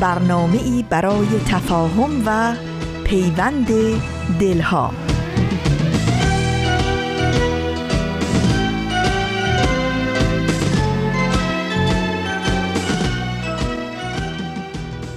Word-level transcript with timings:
برنامه 0.00 0.62
ای 0.62 0.84
برای 0.90 1.26
تفاهم 1.46 2.10
و 2.26 2.54
پیوند 3.04 3.68
دلها. 4.40 4.92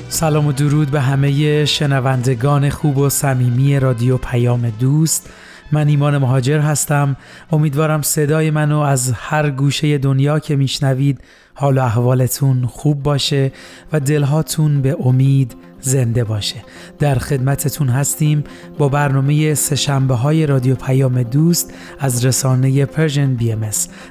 سلام 0.09 0.47
و 0.47 0.51
درود 0.51 0.91
به 0.91 1.01
همه 1.01 1.65
شنوندگان 1.65 2.69
خوب 2.69 2.97
و 2.97 3.09
صمیمی 3.09 3.79
رادیو 3.79 4.17
پیام 4.17 4.69
دوست. 4.69 5.29
من 5.71 5.87
ایمان 5.87 6.17
مهاجر 6.17 6.59
هستم. 6.59 7.15
امیدوارم 7.51 8.01
صدای 8.01 8.51
منو 8.51 8.79
از 8.79 9.11
هر 9.11 9.49
گوشه 9.49 9.97
دنیا 9.97 10.39
که 10.39 10.55
میشنوید 10.55 11.21
حال 11.61 11.77
و 11.77 11.81
احوالتون 11.81 12.65
خوب 12.65 13.03
باشه 13.03 13.51
و 13.93 13.99
دلهاتون 13.99 14.81
به 14.81 14.97
امید 14.99 15.55
زنده 15.81 16.23
باشه. 16.23 16.55
در 16.99 17.15
خدمتتون 17.15 17.89
هستیم 17.89 18.43
با 18.77 18.89
برنامه 18.89 19.53
سشنبه 19.53 20.15
های 20.15 20.45
رادیو 20.45 20.75
پیام 20.75 21.23
دوست 21.23 21.73
از 21.99 22.25
رسانه 22.25 22.85
Persian 22.85 23.35
BMS 23.35 23.69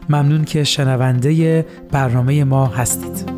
ممنون 0.08 0.44
که 0.44 0.64
شنونده 0.64 1.66
برنامه 1.90 2.44
ما 2.44 2.66
هستید. 2.66 3.30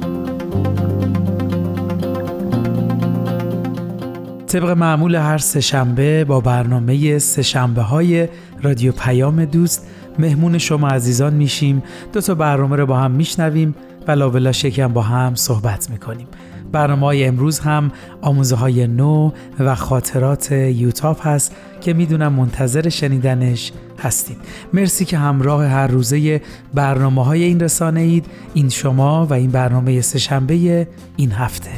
طبق 4.46 4.70
معمول 4.70 5.14
هر 5.14 5.38
سهشنبه 5.38 6.24
با 6.24 6.40
برنامه 6.40 7.18
سهشنبه 7.18 7.82
های 7.82 8.28
رادیو 8.62 8.92
پیام 8.92 9.44
دوست 9.44 9.86
مهمون 10.18 10.58
شما 10.58 10.88
عزیزان 10.88 11.34
میشیم. 11.34 11.82
دو 12.12 12.20
تا 12.20 12.34
برنامه 12.34 12.76
رو 12.76 12.86
با 12.86 12.96
هم 12.96 13.10
میشنویم. 13.10 13.74
و 14.08 14.10
لابلا 14.10 14.52
شکم 14.52 14.92
با 14.92 15.02
هم 15.02 15.34
صحبت 15.34 15.90
می‌کنیم. 15.90 16.26
برنامه 16.72 17.06
های 17.06 17.24
امروز 17.24 17.58
هم 17.58 17.92
آموزه 18.20 18.56
های 18.56 18.86
نو 18.86 19.30
و 19.58 19.74
خاطرات 19.74 20.52
یوتاپ 20.52 21.26
هست 21.26 21.54
که 21.80 21.92
می‌دونم 21.92 22.32
منتظر 22.32 22.88
شنیدنش 22.88 23.72
هستید 23.98 24.36
مرسی 24.72 25.04
که 25.04 25.18
همراه 25.18 25.66
هر 25.66 25.86
روزه 25.86 26.40
برنامه 26.74 27.24
های 27.24 27.42
این 27.42 27.60
رسانه 27.60 28.00
اید. 28.00 28.26
این 28.54 28.68
شما 28.68 29.26
و 29.26 29.32
این 29.32 29.50
برنامه 29.50 30.00
سهشنبه 30.00 30.88
این 31.16 31.32
هفته. 31.32 31.70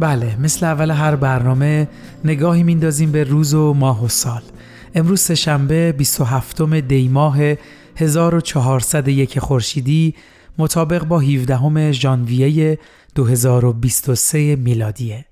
بله 0.00 0.36
مثل 0.40 0.66
اول 0.66 0.90
هر 0.90 1.16
برنامه 1.16 1.88
نگاهی 2.24 2.62
میندازیم 2.62 3.12
به 3.12 3.24
روز 3.24 3.54
و 3.54 3.74
ماه 3.74 4.04
و 4.04 4.08
سال. 4.08 4.42
امروز 4.98 5.20
سهشنبه 5.20 5.92
27 5.92 6.62
دی 6.62 7.08
ماه 7.08 7.38
1401 7.96 9.38
خورشیدی 9.38 10.14
مطابق 10.58 11.04
با 11.04 11.20
17 11.20 11.92
ژانویه 11.92 12.78
2023 13.14 14.56
میلادیه. 14.56 15.24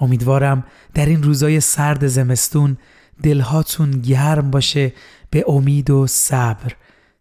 امیدوارم 0.00 0.64
در 0.94 1.06
این 1.06 1.22
روزای 1.22 1.60
سرد 1.60 2.06
زمستون 2.06 2.76
دلهاتون 3.22 3.90
گرم 3.90 4.50
باشه 4.50 4.92
به 5.30 5.44
امید 5.48 5.90
و 5.90 6.06
صبر. 6.06 6.72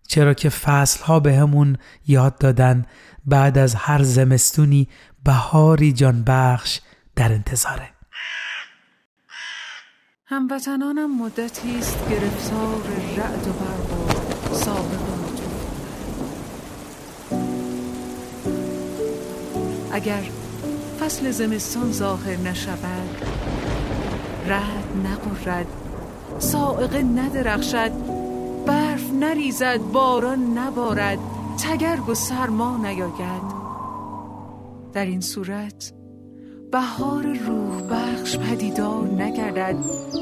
چرا 0.08 0.34
که 0.34 0.50
فصلها 0.50 1.20
به 1.20 1.36
همون 1.36 1.78
یاد 2.08 2.38
دادن 2.38 2.86
بعد 3.26 3.58
از 3.58 3.76
هر 3.76 4.04
زمستونی 4.04 4.88
بهاری 5.24 5.94
جان 5.94 6.24
بخش 6.24 6.80
در 7.16 7.32
انتظاره. 7.34 7.93
هموطنانم 10.26 11.22
مدتی 11.22 11.78
است 11.78 12.10
گرفتار 12.10 12.82
رعد 13.18 13.48
و 13.48 13.52
برق 13.52 14.52
و 14.52 14.56
سابق 14.56 15.14
اگر 19.92 20.24
فصل 21.00 21.32
زمستان 21.32 21.92
ظاهر 21.92 22.38
نشود 22.38 23.26
رد 24.48 24.84
نقرد 25.06 25.68
سائقه 26.40 27.02
ندرخشد 27.02 27.92
برف 28.66 29.14
نریزد 29.14 29.78
باران 29.78 30.58
نبارد 30.58 31.20
تگرگ 31.64 32.10
و 32.10 32.14
سرما 32.14 32.78
نیاید. 32.78 33.64
در 34.94 35.06
این 35.06 35.22
صورت 35.22 35.94
بهار 36.74 37.24
روح 37.24 37.82
بخش 37.90 38.38
پدیدار 38.38 39.08
نگردد 39.08 39.76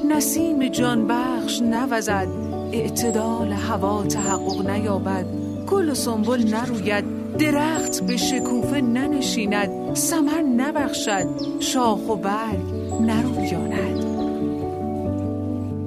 نسیم 0.09 0.67
جان 0.67 1.07
بخش 1.07 1.61
نوزد. 1.61 2.27
اعتدال 2.71 3.51
هوا 3.51 4.03
تحقق 4.03 4.69
نیابد 4.69 5.25
گل 5.67 5.89
و 5.89 5.93
سنبل 5.93 6.55
نروید. 6.55 7.05
درخت 7.37 8.03
به 8.03 8.17
شکوفه 8.17 8.81
ننشیند 8.81 9.95
سمر 9.95 10.41
نبخشد. 10.41 11.27
شاخ 11.59 12.09
و 12.09 12.15
برگ 12.15 12.63
نرویاند. 13.01 14.05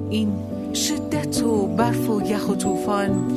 این 0.09 0.33
شدت 0.73 1.43
و 1.43 1.67
برف 1.67 2.09
و 2.09 2.21
یخ 2.21 2.49
و 2.49 2.55
طوفان 2.55 3.31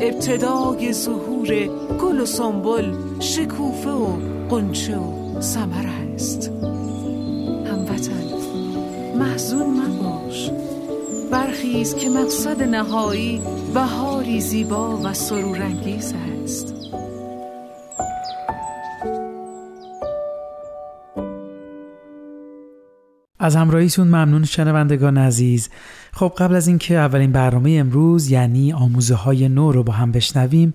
ابتدای 0.00 0.92
ظهور 0.92 1.66
گل 2.00 2.20
و 2.20 2.26
سنبل 2.26 2.94
شکوفه 3.20 3.90
و 3.90 4.06
قنچه 4.50 4.96
و 4.96 5.40
سمر 5.40 6.07
است 6.18 6.50
هموطن 7.66 8.24
محزون 9.18 9.66
مباش. 9.66 10.50
برخیز 11.32 11.94
که 11.94 12.08
مقصد 12.08 12.62
نهایی 12.62 13.42
بهاری 13.74 14.40
زیبا 14.40 15.00
و 15.04 15.14
سرورانگیز 15.14 16.14
است. 16.44 16.74
از 23.38 23.56
همراهیتون 23.56 24.06
ممنون 24.08 24.44
شنوندگان 24.44 25.18
عزیز. 25.18 25.68
خب 26.12 26.32
قبل 26.38 26.54
از 26.54 26.68
اینکه 26.68 26.94
اولین 26.94 27.32
برنامه 27.32 27.70
امروز 27.70 28.30
یعنی 28.30 28.72
آموزه 28.72 29.14
های 29.14 29.48
نو 29.48 29.72
رو 29.72 29.82
با 29.82 29.92
هم 29.92 30.12
بشنویم 30.12 30.72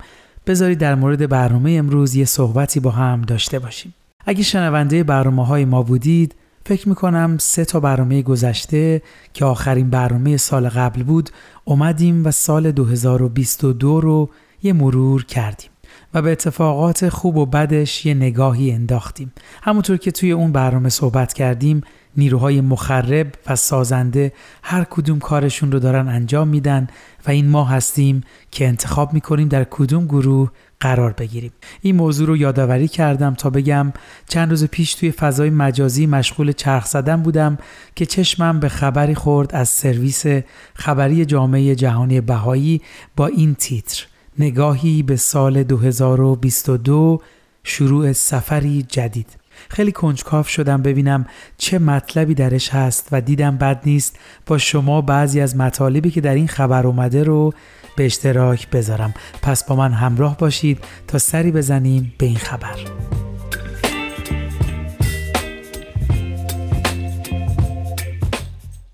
بذارید 0.48 0.78
در 0.78 0.96
مورد 0.96 1.30
برنامه 1.30 1.72
امروز 1.72 2.16
یه 2.16 2.26
صحبتی 2.26 2.80
با 2.80 2.92
هم 2.92 3.22
داشته 3.22 3.60
باشیم. 3.60 3.94
اگه 4.26 4.44
شنونده 4.44 5.04
برنامه 5.04 5.46
های 5.46 5.66
ما 5.66 5.84
بودید 5.84 6.36
فکر 6.66 6.90
می‌کنم 6.90 7.38
سه 7.40 7.66
تا 7.66 7.80
برنامه 7.80 8.22
گذشته 8.22 9.02
که 9.34 9.46
آخرین 9.46 9.90
برنامه 9.90 10.38
سال 10.38 10.70
قبل 10.70 11.04
بود 11.04 11.30
اومدیم 11.66 12.26
و 12.26 12.32
سال 12.32 12.72
2022 12.72 14.02
رو 14.02 14.30
یه 14.64 14.74
مرور 14.74 15.26
کردیم. 15.26 15.73
و 16.14 16.22
به 16.22 16.32
اتفاقات 16.32 17.10
خوب 17.10 17.38
و 17.38 17.46
بدش 17.46 18.06
یه 18.06 18.14
نگاهی 18.14 18.72
انداختیم. 18.72 19.34
همونطور 19.64 19.98
که 19.98 20.12
توی 20.12 20.32
اون 20.32 20.52
برنامه 20.52 20.90
صحبت 20.90 21.34
کردیم 21.34 21.82
نیروهای 22.18 22.62
مخرب 22.62 23.28
و 23.48 23.56
سازنده 23.56 24.34
هر 24.64 24.84
کدوم 24.84 25.20
کارشون 25.20 25.72
رو 25.72 25.80
دارن 25.80 26.08
انجام 26.08 26.48
میدن 26.48 26.88
و 27.28 27.32
این 27.32 27.50
ما 27.50 27.66
هستیم 27.66 28.22
که 28.52 28.68
انتخاب 28.68 29.14
می‌کنیم 29.14 29.48
در 29.48 29.64
کدوم 29.64 30.06
گروه 30.06 30.52
قرار 30.80 31.14
بگیریم. 31.14 31.52
این 31.82 31.96
موضوع 31.96 32.28
رو 32.28 32.38
یادآوری 32.38 32.88
کردم 32.88 33.34
تا 33.34 33.50
بگم 33.50 33.94
چند 34.30 34.50
روز 34.50 34.66
پیش 34.66 34.94
توی 34.94 35.12
فضای 35.12 35.50
مجازی 35.50 36.06
مشغول 36.06 36.52
چرخ 36.52 36.86
زدن 36.86 37.22
بودم 37.22 37.58
که 37.96 38.06
چشمم 38.06 38.60
به 38.60 38.70
خبری 38.70 39.16
خورد 39.16 39.56
از 39.56 39.70
سرویس 39.70 40.26
خبری 40.74 41.26
جامعه 41.26 41.76
جهانی 41.76 42.22
بهایی 42.22 42.82
با 43.16 43.28
این 43.28 43.56
تیتر. 43.56 44.13
نگاهی 44.40 45.04
به 45.04 45.16
سال 45.16 45.64
2022 45.64 47.22
شروع 47.64 48.12
سفری 48.12 48.86
جدید. 48.90 49.28
خیلی 49.70 49.92
کنجکاف 49.92 50.50
شدم 50.50 50.82
ببینم 50.82 51.26
چه 51.58 51.80
مطلبی 51.80 52.34
درش 52.34 52.70
هست 52.70 53.08
و 53.12 53.22
دیدم 53.22 53.58
بد 53.58 53.82
نیست. 53.86 54.20
با 54.46 54.58
شما 54.58 55.02
بعضی 55.02 55.42
از 55.42 55.58
مطالبی 55.58 56.12
که 56.12 56.22
در 56.22 56.36
این 56.36 56.48
خبر 56.48 56.88
اومده 56.88 57.24
رو 57.24 57.54
به 57.96 58.06
اشتراک 58.06 58.70
بذارم. 58.70 59.14
پس 59.42 59.64
با 59.64 59.76
من 59.76 59.92
همراه 59.92 60.38
باشید 60.38 60.80
تا 61.08 61.18
سری 61.18 61.52
بزنیم 61.52 62.14
به 62.18 62.26
این 62.26 62.38
خبر. 62.38 62.76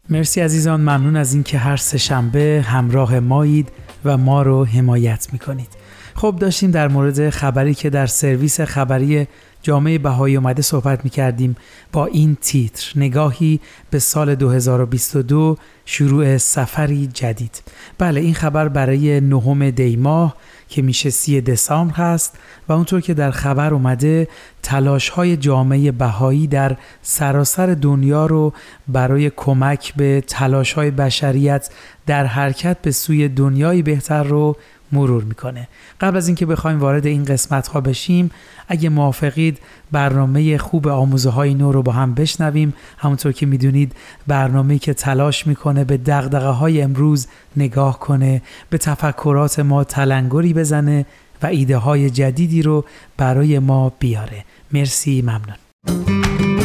مرسی 0.09 0.41
عزیزان 0.41 0.81
ممنون 0.81 1.15
از 1.15 1.33
اینکه 1.33 1.57
هر 1.57 1.77
سه 1.77 1.97
شنبه 1.97 2.65
همراه 2.67 3.19
مایید. 3.19 3.71
و 4.05 4.17
ما 4.17 4.41
رو 4.41 4.65
حمایت 4.65 5.27
می‌کنید. 5.31 5.69
خب 6.15 6.35
داشتیم 6.39 6.71
در 6.71 6.87
مورد 6.87 7.29
خبری 7.29 7.73
که 7.73 7.89
در 7.89 8.05
سرویس 8.05 8.61
خبری 8.61 9.27
جامعه 9.61 9.97
بهایی 9.97 10.35
اومده 10.35 10.61
صحبت 10.61 11.03
می 11.03 11.09
کردیم 11.09 11.55
با 11.91 12.05
این 12.05 12.37
تیتر. 12.41 12.91
نگاهی 12.95 13.59
به 13.89 13.99
سال 13.99 14.35
2022 14.35 15.57
شروع 15.85 16.37
سفری 16.37 17.07
جدید. 17.07 17.61
بله 17.97 18.21
این 18.21 18.33
خبر 18.33 18.67
برای 18.67 19.21
نهم 19.21 19.69
دیماه 19.69 20.35
که 20.69 20.81
میشه 20.81 21.09
سی 21.09 21.41
دسامبر 21.41 21.93
هست 21.95 22.37
و 22.67 22.73
اونطور 22.73 23.01
که 23.01 23.13
در 23.13 23.31
خبر 23.31 23.73
اومده 23.73 24.27
تلاش 24.63 25.09
های 25.09 25.37
جامعه 25.37 25.91
بهایی 25.91 26.47
در 26.47 26.77
سراسر 27.01 27.67
دنیا 27.67 28.25
رو 28.25 28.53
برای 28.87 29.31
کمک 29.35 29.93
به 29.95 30.23
تلاش 30.27 30.73
های 30.73 30.91
بشریت 30.91 31.69
در 32.05 32.25
حرکت 32.25 32.81
به 32.81 32.91
سوی 32.91 33.27
دنیای 33.27 33.81
بهتر 33.81 34.23
رو 34.23 34.57
مرور 34.91 35.23
می‌کنه. 35.23 35.67
قبل 36.01 36.17
از 36.17 36.27
اینکه 36.27 36.45
بخوایم 36.45 36.79
وارد 36.79 37.05
این 37.05 37.23
قسمت 37.23 37.67
ها 37.67 37.81
بشیم 37.81 38.31
اگه 38.67 38.89
موافقید 38.89 39.59
برنامه 39.91 40.57
خوب 40.57 40.87
آموزه 40.87 41.29
های 41.29 41.53
نو 41.53 41.71
رو 41.71 41.83
با 41.83 41.91
هم 41.91 42.13
بشنویم. 42.13 42.73
همونطور 42.97 43.31
که 43.31 43.45
می‌دونید 43.45 43.95
برنامه 44.27 44.79
که 44.79 44.93
تلاش 44.93 45.47
می‌کنه 45.47 45.83
به 45.83 45.97
دغدغه 45.97 46.47
های 46.47 46.81
امروز 46.81 47.27
نگاه 47.57 47.99
کنه 47.99 48.41
به 48.69 48.77
تفکرات 48.77 49.59
ما 49.59 49.83
تلنگری 49.83 50.53
بزنه 50.53 51.05
و 51.43 51.45
ایده 51.45 51.77
های 51.77 52.09
جدیدی 52.09 52.61
رو 52.61 52.85
برای 53.17 53.59
ما 53.59 53.91
بیاره. 53.99 54.45
مرسی 54.73 55.21
ممنون. 55.21 56.58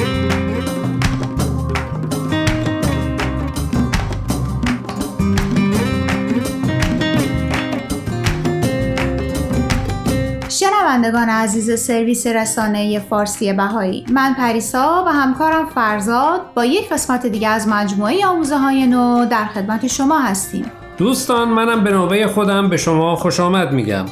شنوندگان 11.04 11.28
عزیز 11.28 11.80
سرویس 11.80 12.26
رسانه 12.26 12.98
فارسی 12.98 13.52
بهایی. 13.52 14.04
من 14.12 14.34
پریسا 14.34 15.04
و 15.06 15.10
همکارم 15.10 15.66
فرزاد 15.66 16.40
با 16.54 16.64
یک 16.64 16.88
قسمت 16.88 17.26
دیگه 17.26 17.48
از 17.48 17.68
مجموعه 17.68 18.26
آموزه 18.26 18.58
های 18.58 18.86
نو 18.86 19.26
در 19.26 19.44
خدمت 19.44 19.86
شما 19.86 20.18
هستیم. 20.18 20.70
دوستان 20.98 21.48
منم 21.48 21.84
به 21.84 21.90
نوبه 21.90 22.26
خودم 22.26 22.68
به 22.68 22.76
شما 22.76 23.16
خوش 23.16 23.40
آمد 23.40 23.72
میگم. 23.72 24.04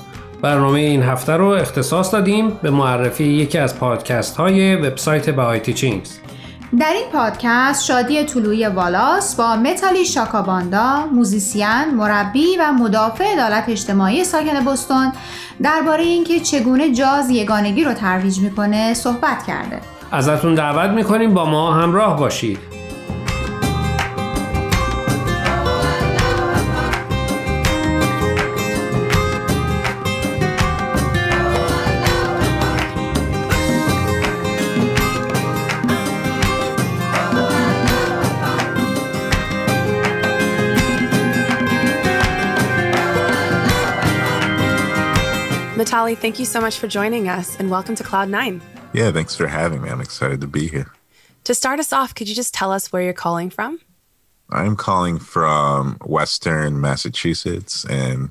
برنامه 0.43 0.81
این 0.81 1.03
هفته 1.03 1.33
رو 1.33 1.47
اختصاص 1.47 2.13
دادیم 2.13 2.49
به 2.63 2.71
معرفی 2.71 3.25
یکی 3.25 3.59
از 3.59 3.79
پادکست 3.79 4.37
های 4.37 4.77
وبسایت 4.77 5.31
Baha'i 5.31 5.61
Teachings. 5.61 6.19
در 6.79 6.93
این 6.93 7.11
پادکست 7.13 7.85
شادی 7.85 8.25
طلوعی 8.25 8.67
والاس 8.67 9.37
با 9.37 9.57
متالی 9.57 10.05
شاکاباندا 10.05 11.07
موزیسین، 11.13 11.95
مربی 11.95 12.57
و 12.61 12.73
مدافع 12.73 13.33
عدالت 13.33 13.69
اجتماعی 13.69 14.25
ساکن 14.25 14.65
بوستون 14.65 15.13
درباره 15.63 16.03
اینکه 16.03 16.41
چگونه 16.41 16.95
جاز 16.95 17.31
یگانگی 17.31 17.85
رو 17.85 17.95
ترویج 17.95 18.39
می‌کنه 18.39 18.95
صحبت 18.95 19.47
کرده. 19.47 19.81
ازتون 20.13 20.55
دعوت 20.55 20.91
می‌کنیم 20.91 21.35
با 21.35 21.45
ما 21.45 21.75
همراه 21.75 22.19
باشید. 22.19 22.59
Vitali, 45.82 46.16
thank 46.16 46.40
you 46.40 46.46
so 46.46 46.60
much 46.60 46.78
for 46.80 46.88
joining 46.88 47.30
us 47.30 47.56
and 47.60 47.70
welcome 47.70 47.96
to 47.96 48.04
Cloud9. 48.04 48.62
Yeah, 48.94 49.12
thanks 49.12 49.36
for 49.36 49.48
having 49.48 49.82
me. 49.82 49.90
I'm 49.90 50.02
excited 50.02 50.42
to 50.42 50.48
be 50.48 50.68
here. 50.68 50.92
To 51.44 51.54
start 51.54 51.80
us 51.80 51.94
off, 51.94 52.14
could 52.16 52.28
you 52.28 52.36
just 52.36 52.54
tell 52.54 52.72
us 52.72 52.92
where 52.92 53.02
you're 53.02 53.14
calling 53.14 53.50
from? 53.50 53.80
I'm 54.50 54.76
calling 54.76 55.20
from 55.20 55.98
Western 56.06 56.82
Massachusetts 56.82 57.86
and 57.86 58.30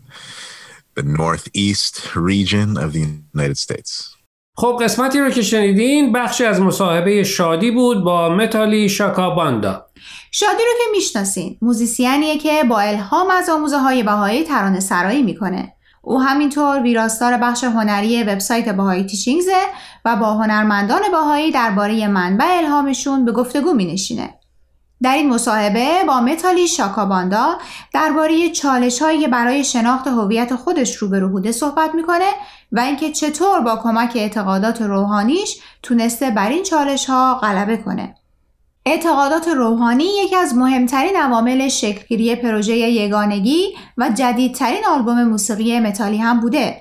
the 0.94 1.02
Northeast 1.02 2.14
region 2.16 2.76
of 2.76 2.92
the 2.92 3.00
United 3.34 3.58
States. 3.58 4.16
خب 4.58 4.78
قسمتی 4.82 5.20
رو 5.20 5.30
که 5.30 5.42
شنیدین 5.42 6.12
بخشی 6.12 6.44
از 6.44 6.60
مصاحبه 6.60 7.24
شادی 7.24 7.70
بود 7.70 8.04
با 8.04 8.28
متالی 8.28 8.88
شاکاباندا 8.88 9.86
شادی 10.30 10.62
رو 10.62 10.72
که 10.78 10.90
میشناسین 10.92 11.58
موزیسیانیه 11.62 12.38
که 12.38 12.64
با 12.68 12.80
الهام 12.80 13.30
از 13.30 13.48
آموزه 13.48 13.78
های 13.78 14.02
بهایی 14.02 14.44
ترانه 14.44 14.80
سرایی 14.80 15.22
میکنه 15.22 15.72
او 16.01 16.21
همینطور 16.21 16.81
ویراستار 16.81 17.37
بخش 17.37 17.63
هنری 17.63 18.23
وبسایت 18.23 18.69
باهایی 18.69 19.03
تیشینگزه 19.03 19.61
و 20.05 20.15
با 20.15 20.33
هنرمندان 20.33 21.01
باهایی 21.11 21.51
درباره 21.51 22.07
منبع 22.07 22.57
الهامشون 22.57 23.25
به 23.25 23.31
گفتگو 23.31 23.73
می 23.73 23.93
نشینه. 23.93 24.33
در 25.03 25.15
این 25.15 25.29
مصاحبه 25.29 26.03
با 26.07 26.21
متالی 26.21 26.67
شاکاباندا 26.67 27.57
درباره 27.93 28.49
چالش 28.49 29.01
هایی 29.01 29.27
برای 29.27 29.63
شناخت 29.63 30.07
هویت 30.07 30.55
خودش 30.55 30.95
رو 30.95 31.09
به 31.09 31.27
بوده 31.27 31.51
صحبت 31.51 31.95
می‌کنه 31.95 32.29
و 32.71 32.79
اینکه 32.79 33.11
چطور 33.11 33.59
با 33.59 33.75
کمک 33.75 34.11
اعتقادات 34.15 34.81
روحانیش 34.81 35.59
تونسته 35.83 36.31
بر 36.31 36.49
این 36.49 36.63
چالش 36.63 37.05
ها 37.05 37.35
غلبه 37.35 37.77
کنه. 37.77 38.15
اعتقادات 38.85 39.47
روحانی 39.47 40.03
یکی 40.23 40.35
از 40.35 40.55
مهمترین 40.55 41.15
عوامل 41.15 41.67
شکلگیری 41.67 42.35
پروژه 42.35 42.73
یگانگی 42.73 43.75
و 43.97 44.09
جدیدترین 44.17 44.81
آلبوم 44.89 45.23
موسیقی 45.23 45.79
متالی 45.79 46.17
هم 46.17 46.39
بوده. 46.39 46.75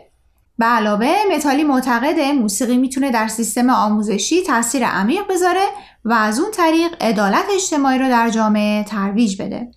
به 0.58 0.64
علاوه 0.64 1.14
متالی 1.37 1.64
معتقده 1.64 2.32
موسیقی 2.32 2.76
می‌تونه 2.76 3.11
در 3.11 3.29
سیستم 3.29 3.70
آموزشی 3.70 4.43
تاثیر 4.43 4.87
عمیق 4.87 5.23
بذاره 5.31 5.64
و 6.05 6.12
از 6.12 6.41
اون 6.41 6.50
طریق 6.50 6.91
عدالت 7.00 7.44
اجتماعی 7.55 7.99
رو 7.99 8.08
در 8.08 8.31
جامعه 8.31 8.85
ترویج 8.85 9.43
بده. 9.43 9.69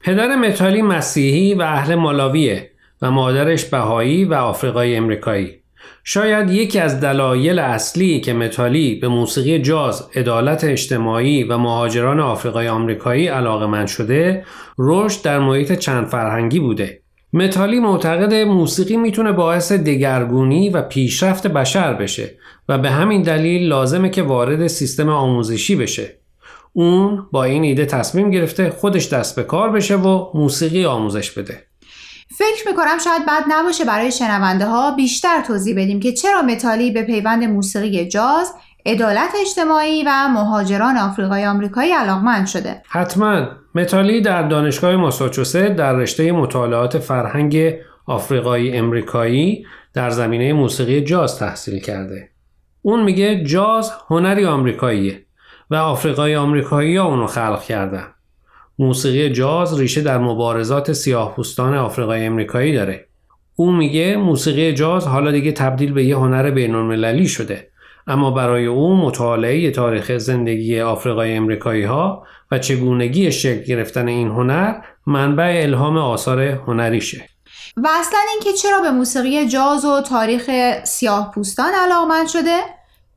پدر 0.00 0.36
متالی 0.36 0.82
مسیحی 0.82 1.54
و 1.54 1.62
اهل 1.62 1.94
مالاویه 1.94 2.70
و 3.02 3.10
مادرش 3.10 3.64
بهایی 3.64 4.24
و 4.24 4.34
آفریقای 4.34 4.96
امریکایی. 4.96 5.59
شاید 6.04 6.50
یکی 6.50 6.78
از 6.78 7.00
دلایل 7.00 7.58
اصلی 7.58 8.20
که 8.20 8.32
متالی 8.32 8.94
به 8.94 9.08
موسیقی 9.08 9.58
جاز، 9.58 10.08
عدالت 10.14 10.64
اجتماعی 10.64 11.44
و 11.44 11.58
مهاجران 11.58 12.20
آفریقای 12.20 12.68
آمریکایی 12.68 13.26
علاقه 13.26 13.66
من 13.66 13.86
شده، 13.86 14.44
رشد 14.78 15.22
در 15.22 15.38
محیط 15.38 15.72
چند 15.72 16.06
فرهنگی 16.06 16.60
بوده. 16.60 17.00
متالی 17.32 17.80
معتقد 17.80 18.34
موسیقی 18.34 18.96
می‌تونه 18.96 19.32
باعث 19.32 19.72
دگرگونی 19.72 20.70
و 20.70 20.82
پیشرفت 20.82 21.46
بشر 21.46 21.94
بشه 21.94 22.34
و 22.68 22.78
به 22.78 22.90
همین 22.90 23.22
دلیل 23.22 23.68
لازمه 23.68 24.10
که 24.10 24.22
وارد 24.22 24.66
سیستم 24.66 25.08
آموزشی 25.08 25.76
بشه. 25.76 26.16
اون 26.72 27.26
با 27.32 27.44
این 27.44 27.64
ایده 27.64 27.86
تصمیم 27.86 28.30
گرفته 28.30 28.70
خودش 28.70 29.08
دست 29.08 29.36
به 29.36 29.42
کار 29.42 29.70
بشه 29.70 29.96
و 29.96 30.26
موسیقی 30.34 30.84
آموزش 30.84 31.30
بده. 31.30 31.69
فکر 32.36 32.68
می‌کنم 32.68 32.98
شاید 33.04 33.26
بد 33.26 33.44
نباشه 33.48 33.84
برای 33.84 34.12
شنونده 34.12 34.66
ها 34.66 34.90
بیشتر 34.90 35.42
توضیح 35.46 35.74
بدیم 35.76 36.00
که 36.00 36.12
چرا 36.12 36.42
متالی 36.42 36.90
به 36.90 37.02
پیوند 37.02 37.44
موسیقی 37.44 38.08
جاز 38.08 38.54
عدالت 38.86 39.30
اجتماعی 39.40 40.04
و 40.06 40.28
مهاجران 40.28 40.96
آفریقای 40.96 41.46
آمریکایی 41.46 41.92
علاقمند 41.92 42.46
شده. 42.46 42.82
حتما. 42.88 43.46
متالی 43.74 44.20
در 44.20 44.42
دانشگاه 44.42 44.96
ماساچوست 44.96 45.56
در 45.56 45.92
رشته 45.92 46.32
مطالعات 46.32 46.98
فرهنگ 46.98 47.74
آفریقایی 48.06 48.76
امریکایی 48.76 49.66
در 49.94 50.10
زمینه 50.10 50.52
موسیقی 50.52 51.00
جاز 51.00 51.38
تحصیل 51.38 51.78
کرده. 51.80 52.30
اون 52.82 53.02
میگه 53.02 53.44
جاز 53.44 53.92
هنری 54.08 54.46
آمریکاییه 54.46 55.26
و 55.70 55.74
آفریقای 55.74 56.36
آمریکایی 56.36 56.96
ها 56.96 57.06
اونو 57.06 57.26
خلق 57.26 57.62
کردن. 57.62 58.06
موسیقی 58.80 59.30
جاز 59.30 59.80
ریشه 59.80 60.00
در 60.00 60.18
مبارزات 60.18 60.92
سیاهپوستان 60.92 61.74
آفریقای 61.74 62.26
امریکایی 62.26 62.74
داره. 62.74 63.06
او 63.56 63.72
میگه 63.72 64.16
موسیقی 64.16 64.74
جاز 64.74 65.06
حالا 65.06 65.30
دیگه 65.30 65.52
تبدیل 65.52 65.92
به 65.92 66.04
یه 66.04 66.16
هنر 66.16 66.50
بین‌المللی 66.50 67.28
شده. 67.28 67.70
اما 68.06 68.30
برای 68.30 68.66
او 68.66 68.96
مطالعه 68.96 69.70
تاریخ 69.70 70.16
زندگی 70.16 70.80
آفریقای 70.80 71.36
امریکایی 71.36 71.82
ها 71.82 72.24
و 72.50 72.58
چگونگی 72.58 73.32
شکل 73.32 73.62
گرفتن 73.62 74.08
این 74.08 74.28
هنر 74.28 74.74
منبع 75.06 75.60
الهام 75.62 75.96
آثار 75.96 76.40
هنریشه. 76.40 77.24
و 77.76 77.88
اصلا 78.00 78.20
اینکه 78.30 78.52
چرا 78.52 78.80
به 78.80 78.90
موسیقی 78.90 79.48
جاز 79.48 79.84
و 79.84 80.00
تاریخ 80.00 80.50
سیاه 80.84 81.32
پوستان 81.34 81.72
علاقمند 81.74 82.28
شده 82.28 82.60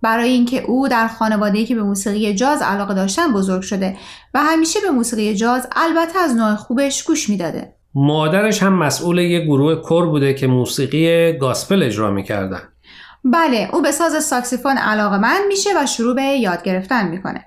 برای 0.03 0.29
اینکه 0.29 0.63
او 0.63 0.87
در 0.87 1.07
خانواده‌ای 1.07 1.65
که 1.65 1.75
به 1.75 1.83
موسیقی 1.83 2.33
جاز 2.33 2.61
علاقه 2.61 2.93
داشتن 2.93 3.33
بزرگ 3.33 3.61
شده 3.61 3.97
و 4.33 4.39
همیشه 4.43 4.79
به 4.79 4.89
موسیقی 4.89 5.35
جاز 5.35 5.67
البته 5.75 6.19
از 6.19 6.35
نوع 6.35 6.55
خوبش 6.55 7.03
گوش 7.03 7.29
می‌داده. 7.29 7.75
مادرش 7.95 8.63
هم 8.63 8.73
مسئول 8.73 9.17
یک 9.17 9.43
گروه 9.43 9.75
کور 9.75 10.05
بوده 10.05 10.33
که 10.33 10.47
موسیقی 10.47 11.37
گاسپل 11.37 11.83
اجرا 11.83 12.11
می‌کردن. 12.11 12.61
بله 13.23 13.69
او 13.73 13.81
به 13.81 13.91
ساز 13.91 14.23
ساکسیفون 14.23 14.77
علاقه‌مند 14.77 15.39
میشه 15.47 15.69
و 15.75 15.85
شروع 15.85 16.15
به 16.15 16.21
یاد 16.21 16.63
گرفتن 16.63 17.07
می‌کنه. 17.07 17.45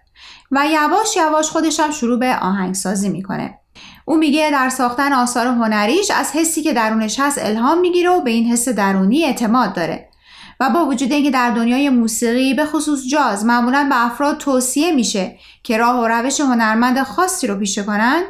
و 0.50 0.64
یواش 0.70 1.16
یواش 1.16 1.50
خودش 1.50 1.80
هم 1.80 1.90
شروع 1.90 2.18
به 2.18 2.36
آهنگسازی 2.42 3.08
می‌کنه 3.08 3.58
او 4.04 4.16
میگه 4.16 4.50
در 4.50 4.68
ساختن 4.68 5.12
آثار 5.12 5.46
هنریش 5.46 6.10
از 6.10 6.32
حسی 6.32 6.62
که 6.62 6.72
درونش 6.72 7.20
هست 7.20 7.38
الهام 7.42 7.80
می‌گیره 7.80 8.10
و 8.10 8.20
به 8.20 8.30
این 8.30 8.46
حس 8.46 8.68
درونی 8.68 9.24
اعتماد 9.24 9.74
داره 9.74 10.05
و 10.60 10.70
با 10.70 10.86
وجود 10.86 11.12
اینکه 11.12 11.30
در 11.30 11.50
دنیای 11.50 11.90
موسیقی 11.90 12.54
به 12.54 12.64
خصوص 12.64 13.08
جاز 13.08 13.44
معمولا 13.44 13.86
به 13.88 14.06
افراد 14.06 14.38
توصیه 14.38 14.92
میشه 14.92 15.36
که 15.62 15.78
راه 15.78 16.00
و 16.00 16.08
روش 16.08 16.40
هنرمند 16.40 17.02
خاصی 17.02 17.46
رو 17.46 17.54
پیشه 17.54 17.82
کنن 17.82 18.22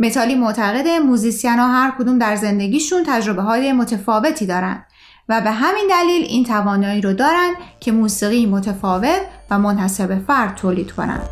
متالی 0.00 0.34
معتقد 0.34 0.88
موزیسین 0.88 1.58
ها 1.58 1.68
هر 1.68 1.92
کدوم 1.98 2.18
در 2.18 2.36
زندگیشون 2.36 3.02
تجربه 3.06 3.42
های 3.42 3.72
متفاوتی 3.72 4.46
دارن 4.46 4.84
و 5.28 5.40
به 5.40 5.50
همین 5.50 5.84
دلیل 5.90 6.22
این 6.22 6.44
توانایی 6.44 7.00
رو 7.00 7.12
دارن 7.12 7.54
که 7.80 7.92
موسیقی 7.92 8.46
متفاوت 8.46 9.20
و 9.50 9.58
منحصر 9.58 10.06
به 10.06 10.18
فرد 10.26 10.54
تولید 10.54 10.92
کنند. 10.92 11.28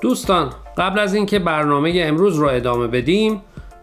دوستان 0.00 0.52
قبل 0.78 0.98
از 0.98 1.14
اینکه 1.14 1.38
برنامه 1.38 2.02
امروز 2.04 2.36
رو 2.36 2.48
ادامه 2.48 2.86
بدیم 2.86 3.42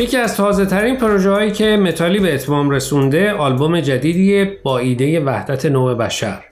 یکی 0.00 0.16
از 0.16 0.36
تازه 0.36 0.66
ترین 0.66 0.96
پروژه 0.96 1.30
هایی 1.30 1.50
که 1.50 1.76
متالی 1.76 2.18
به 2.18 2.34
اتمام 2.34 2.70
رسونده 2.70 3.32
آلبوم 3.32 3.80
جدیدیه 3.80 4.58
با 4.62 4.78
ایده 4.78 5.20
وحدت 5.20 5.66
نوع 5.66 5.94
بشر. 5.94 6.44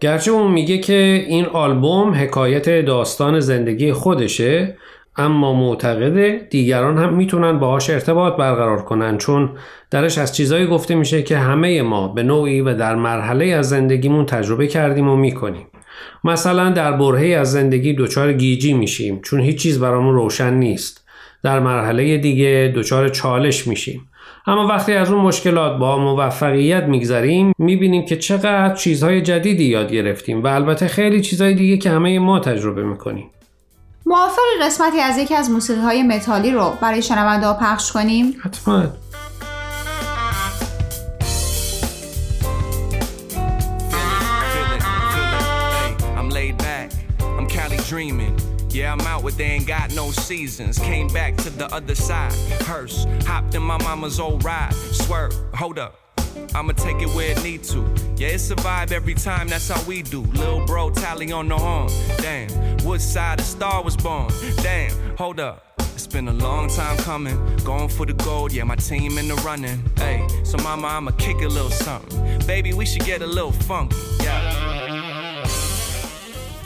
گرچه 0.00 0.30
اون 0.30 0.52
میگه 0.52 0.78
که 0.78 1.24
این 1.28 1.46
آلبوم 1.46 2.14
حکایت 2.14 2.86
داستان 2.86 3.40
زندگی 3.40 3.92
خودشه 3.92 4.76
اما 5.16 5.52
معتقده 5.52 6.46
دیگران 6.50 6.98
هم 6.98 7.14
می‌تونن 7.14 7.58
باهاش 7.58 7.90
ارتباط 7.90 8.36
برقرار 8.36 8.82
کنن 8.82 9.18
چون 9.18 9.50
درش 9.90 10.18
از 10.18 10.36
چیزایی 10.36 10.66
گفته 10.66 10.94
میشه 10.94 11.22
که 11.22 11.38
همه 11.38 11.82
ما 11.82 12.08
به 12.08 12.22
نوعی 12.22 12.60
و 12.60 12.74
در 12.74 12.94
مرحله 12.94 13.44
از 13.44 13.68
زندگیمون 13.68 14.26
تجربه 14.26 14.66
کردیم 14.66 15.08
و 15.08 15.16
می‌کنیم. 15.16 15.66
مثلا 16.24 16.70
در 16.70 16.92
برهی 16.92 17.34
از 17.34 17.52
زندگی 17.52 17.94
دچار 17.94 18.32
گیجی 18.32 18.72
میشیم 18.72 19.20
چون 19.20 19.40
هیچ 19.40 19.62
چیز 19.62 19.80
برامون 19.80 20.14
روشن 20.14 20.54
نیست. 20.54 21.05
در 21.46 21.60
مرحله 21.60 22.18
دیگه 22.18 22.72
دچار 22.76 23.08
چالش 23.08 23.66
میشیم. 23.66 24.08
اما 24.46 24.66
وقتی 24.66 24.92
از 24.92 25.10
اون 25.10 25.24
مشکلات 25.24 25.78
با 25.78 25.98
موفقیت 25.98 26.82
میگذریم 26.84 27.52
می‌بینیم 27.58 28.04
که 28.04 28.16
چقدر 28.16 28.74
چیزهای 28.74 29.22
جدیدی 29.22 29.64
یاد 29.64 29.92
گرفتیم 29.92 30.42
و 30.42 30.46
البته 30.46 30.88
خیلی 30.88 31.20
چیزهای 31.20 31.54
دیگه 31.54 31.76
که 31.76 31.90
همه 31.90 32.18
ما 32.18 32.40
تجربه 32.40 32.82
می‌کنیم. 32.82 33.30
موافق 34.06 34.42
قسمتی 34.62 35.00
از 35.00 35.18
یکی 35.18 35.34
از 35.34 35.50
موسیقی 35.50 35.80
های 35.80 36.02
متالی 36.02 36.50
رو 36.50 36.72
برای 36.82 37.02
شنونده 37.02 37.52
پخش 37.52 37.92
کنیم؟ 37.92 38.34
حتما. 38.44 38.82
With 49.26 49.38
they 49.38 49.44
ain't 49.46 49.66
got 49.66 49.92
no 49.92 50.12
seasons. 50.12 50.78
Came 50.78 51.08
back 51.08 51.36
to 51.38 51.50
the 51.50 51.66
other 51.74 51.96
side. 51.96 52.32
Hearse, 52.62 53.08
hopped 53.24 53.56
in 53.56 53.62
my 53.64 53.76
mama's 53.82 54.20
old 54.20 54.44
ride. 54.44 54.72
Swerve, 54.72 55.34
hold 55.52 55.80
up. 55.80 55.98
I'ma 56.54 56.74
take 56.74 57.02
it 57.02 57.08
where 57.08 57.32
it 57.32 57.42
need 57.42 57.64
to. 57.64 57.92
Yeah, 58.16 58.28
it's 58.28 58.44
survive 58.44 58.92
every 58.92 59.14
time, 59.14 59.48
that's 59.48 59.68
how 59.68 59.82
we 59.82 60.02
do. 60.02 60.22
Lil 60.22 60.64
bro 60.64 60.90
tally 60.90 61.32
on 61.32 61.48
the 61.48 61.58
horn. 61.58 61.88
Damn, 62.18 62.48
what 62.84 63.00
side 63.00 63.40
the 63.40 63.42
star 63.42 63.82
was 63.82 63.96
born? 63.96 64.30
Damn, 64.62 64.92
hold 65.16 65.40
up. 65.40 65.64
It's 65.96 66.06
been 66.06 66.28
a 66.28 66.32
long 66.32 66.68
time 66.68 66.96
coming, 66.98 67.36
going 67.64 67.88
for 67.88 68.06
the 68.06 68.12
gold, 68.12 68.52
yeah, 68.52 68.62
my 68.62 68.76
team 68.76 69.18
in 69.18 69.26
the 69.26 69.34
running. 69.36 69.82
Hey, 69.96 70.24
so 70.44 70.56
mama, 70.58 70.86
I'ma 70.86 71.10
kick 71.18 71.38
a 71.38 71.48
little 71.48 71.70
something. 71.70 72.46
Baby, 72.46 72.74
we 72.74 72.86
should 72.86 73.04
get 73.04 73.22
a 73.22 73.26
little 73.26 73.50
funky, 73.50 73.96
yeah. 74.22 74.85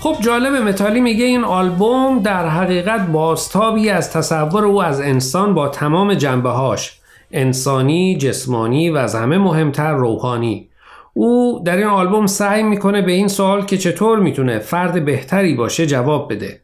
خب 0.02 0.16
جالب 0.20 0.52
متالی 0.52 1.00
میگه 1.00 1.24
این 1.24 1.44
آلبوم 1.44 2.22
در 2.22 2.48
حقیقت 2.48 3.06
بازتابی 3.06 3.90
از 3.90 4.12
تصور 4.12 4.64
او 4.64 4.82
از 4.82 5.00
انسان 5.00 5.54
با 5.54 5.68
تمام 5.68 6.14
جنبه 6.14 6.50
هاش 6.50 7.00
انسانی، 7.32 8.16
جسمانی 8.18 8.90
و 8.90 8.96
از 8.96 9.14
همه 9.14 9.38
مهمتر 9.38 9.92
روحانی. 9.92 10.68
او 11.14 11.62
در 11.64 11.76
این 11.76 11.86
آلبوم 11.86 12.26
سعی 12.26 12.62
می‌کنه 12.62 13.02
به 13.02 13.12
این 13.12 13.28
سوال 13.28 13.64
که 13.64 13.78
چطور 13.78 14.18
می‌تونه 14.18 14.58
فرد 14.58 15.04
بهتری 15.04 15.54
باشه 15.54 15.86
جواب 15.86 16.32
بده. 16.32 16.60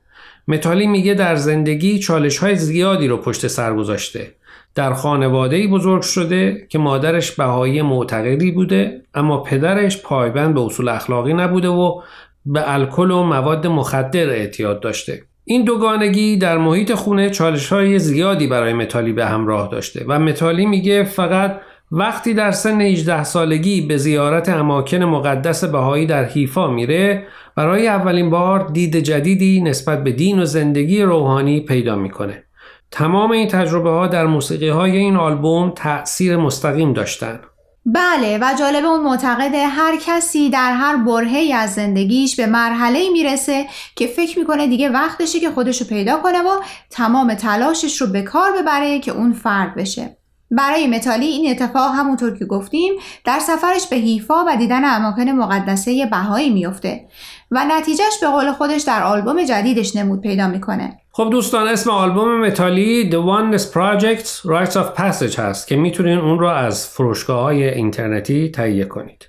متالی 0.48 0.86
میگه 0.86 1.14
در 1.14 1.36
زندگی 1.36 1.98
چالش 1.98 2.38
های 2.38 2.56
زیادی 2.56 3.08
رو 3.08 3.16
پشت 3.16 3.46
سر 3.46 3.74
گذاشته. 3.74 4.32
در 4.74 4.94
خانواده 4.94 5.66
بزرگ 5.66 6.02
شده 6.02 6.66
که 6.68 6.78
مادرش 6.78 7.32
بهایی 7.32 7.82
معتقدی 7.82 8.50
بوده 8.50 9.02
اما 9.14 9.42
پدرش 9.42 10.02
پایبند 10.02 10.54
به 10.54 10.60
اصول 10.60 10.88
اخلاقی 10.88 11.34
نبوده 11.34 11.68
و 11.68 12.00
به 12.46 12.74
الکل 12.74 13.10
و 13.10 13.22
مواد 13.22 13.66
مخدر 13.66 14.30
اعتیاد 14.30 14.80
داشته 14.80 15.22
این 15.44 15.64
دوگانگی 15.64 16.36
در 16.36 16.58
محیط 16.58 16.94
خونه 16.94 17.30
چالش 17.30 17.68
های 17.68 17.98
زیادی 17.98 18.46
برای 18.46 18.72
متالی 18.72 19.12
به 19.12 19.26
همراه 19.26 19.68
داشته 19.68 20.04
و 20.08 20.18
متالی 20.18 20.66
میگه 20.66 21.04
فقط 21.04 21.60
وقتی 21.92 22.34
در 22.34 22.50
سن 22.50 22.80
18 22.80 23.24
سالگی 23.24 23.80
به 23.80 23.96
زیارت 23.96 24.48
اماکن 24.48 25.02
مقدس 25.02 25.64
بهایی 25.64 26.06
در 26.06 26.24
حیفا 26.24 26.70
میره 26.70 27.26
برای 27.56 27.88
اولین 27.88 28.30
بار 28.30 28.68
دید 28.72 28.96
جدیدی 28.96 29.60
نسبت 29.60 30.04
به 30.04 30.12
دین 30.12 30.38
و 30.38 30.44
زندگی 30.44 31.02
روحانی 31.02 31.60
پیدا 31.60 31.96
می‌کنه. 31.96 32.42
تمام 32.90 33.30
این 33.30 33.48
تجربه 33.48 33.90
ها 33.90 34.06
در 34.06 34.26
موسیقی 34.26 34.68
های 34.68 34.96
این 34.96 35.16
آلبوم 35.16 35.72
تأثیر 35.76 36.36
مستقیم 36.36 36.92
داشتند. 36.92 37.40
بله 37.86 38.38
و 38.38 38.54
جالب 38.58 38.84
اون 38.84 39.00
معتقده 39.00 39.66
هر 39.66 39.96
کسی 39.96 40.50
در 40.50 40.72
هر 40.72 40.96
برهی 40.96 41.52
از 41.52 41.74
زندگیش 41.74 42.36
به 42.36 42.46
مرحله 42.46 43.10
می‌رسه 43.10 43.66
که 43.96 44.06
فکر 44.06 44.38
می‌کنه 44.38 44.66
دیگه 44.66 44.88
وقتشه 44.88 45.40
که 45.40 45.50
خودشو 45.50 45.84
پیدا 45.84 46.16
کنه 46.16 46.42
و 46.42 46.60
تمام 46.90 47.34
تلاشش 47.34 48.00
رو 48.00 48.06
به 48.06 48.22
کار 48.22 48.52
ببره 48.62 49.00
که 49.00 49.12
اون 49.12 49.32
فرد 49.32 49.74
بشه. 49.74 50.16
برای 50.50 50.86
متالی 50.86 51.26
این 51.26 51.50
اتفاق 51.50 51.90
همونطور 51.94 52.38
که 52.38 52.44
گفتیم 52.44 52.92
در 53.24 53.38
سفرش 53.38 53.86
به 53.90 53.96
حیفا 53.96 54.44
و 54.46 54.56
دیدن 54.56 54.84
اماکن 54.84 55.28
مقدسه 55.28 56.06
بهایی 56.10 56.50
میفته 56.50 57.04
و 57.50 57.64
نتیجهش 57.68 58.18
به 58.20 58.26
قول 58.26 58.52
خودش 58.52 58.82
در 58.82 59.02
آلبوم 59.02 59.44
جدیدش 59.44 59.96
نمود 59.96 60.20
پیدا 60.20 60.48
می‌کنه. 60.48 60.98
خب 61.12 61.28
دوستان 61.30 61.68
اسم 61.68 61.90
آلبوم 61.90 62.40
متالی 62.40 63.10
The 63.10 63.14
Oneness 63.14 63.62
Project 63.62 64.26
Rites 64.26 64.72
of 64.72 64.98
Passage 64.98 65.38
هست 65.38 65.68
که 65.68 65.76
می‌تونین 65.76 66.18
اون 66.18 66.38
رو 66.38 66.46
از 66.46 66.88
فروشگاه 66.88 67.42
های 67.42 67.68
اینترنتی 67.68 68.50
تهیه 68.50 68.84
کنید. 68.84 69.28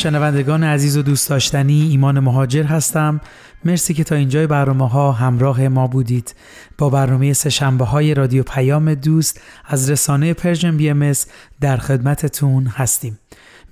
شنوندگان 0.00 0.64
عزیز 0.64 0.96
و 0.96 1.02
دوست 1.02 1.30
داشتنی 1.30 1.82
ایمان 1.82 2.20
مهاجر 2.20 2.62
هستم. 2.62 3.20
مرسی 3.64 3.94
که 3.94 4.04
تا 4.04 4.14
اینجای 4.14 4.46
برنامه 4.46 4.88
ها 4.88 5.12
همراه 5.12 5.68
ما 5.68 5.86
بودید. 5.86 6.34
با 6.78 6.90
برنامه 6.90 7.32
سشنبه 7.32 7.84
های 7.84 8.14
رادیو 8.14 8.42
پیام 8.42 8.94
دوست 8.94 9.40
از 9.64 9.90
رسانه 9.90 10.34
Persian 10.34 10.76
BMS 10.76 11.12
در 11.60 11.76
خدمتتون 11.76 12.66
هستیم. 12.66 13.18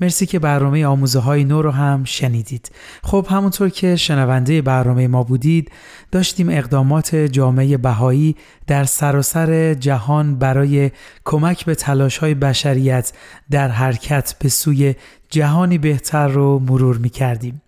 مرسی 0.01 0.27
که 0.27 0.39
برنامه 0.39 0.87
آموزه 0.87 1.19
های 1.19 1.45
نو 1.45 1.63
رو 1.63 1.71
هم 1.71 2.05
شنیدید. 2.05 2.71
خب 3.03 3.27
همونطور 3.31 3.69
که 3.69 3.97
شنونده 3.97 4.63
برنامه 4.63 5.09
ما 5.09 5.23
بودید 5.23 5.71
داشتیم 6.13 6.49
اقدامات 6.49 7.15
جامعه 7.15 7.77
بهایی 7.77 8.37
در 8.67 8.85
سراسر 8.85 9.75
جهان 9.75 10.39
برای 10.39 10.91
کمک 11.25 11.65
به 11.65 11.75
تلاش 11.75 12.19
های 12.19 12.35
بشریت 12.35 13.13
در 13.51 13.69
حرکت 13.69 14.35
به 14.39 14.49
سوی 14.49 14.95
جهانی 15.31 15.79
بهتر 15.79 16.29
رو 16.29 16.59
مرور 16.59 16.97
می 16.97 17.11
کردیم. 17.11 17.63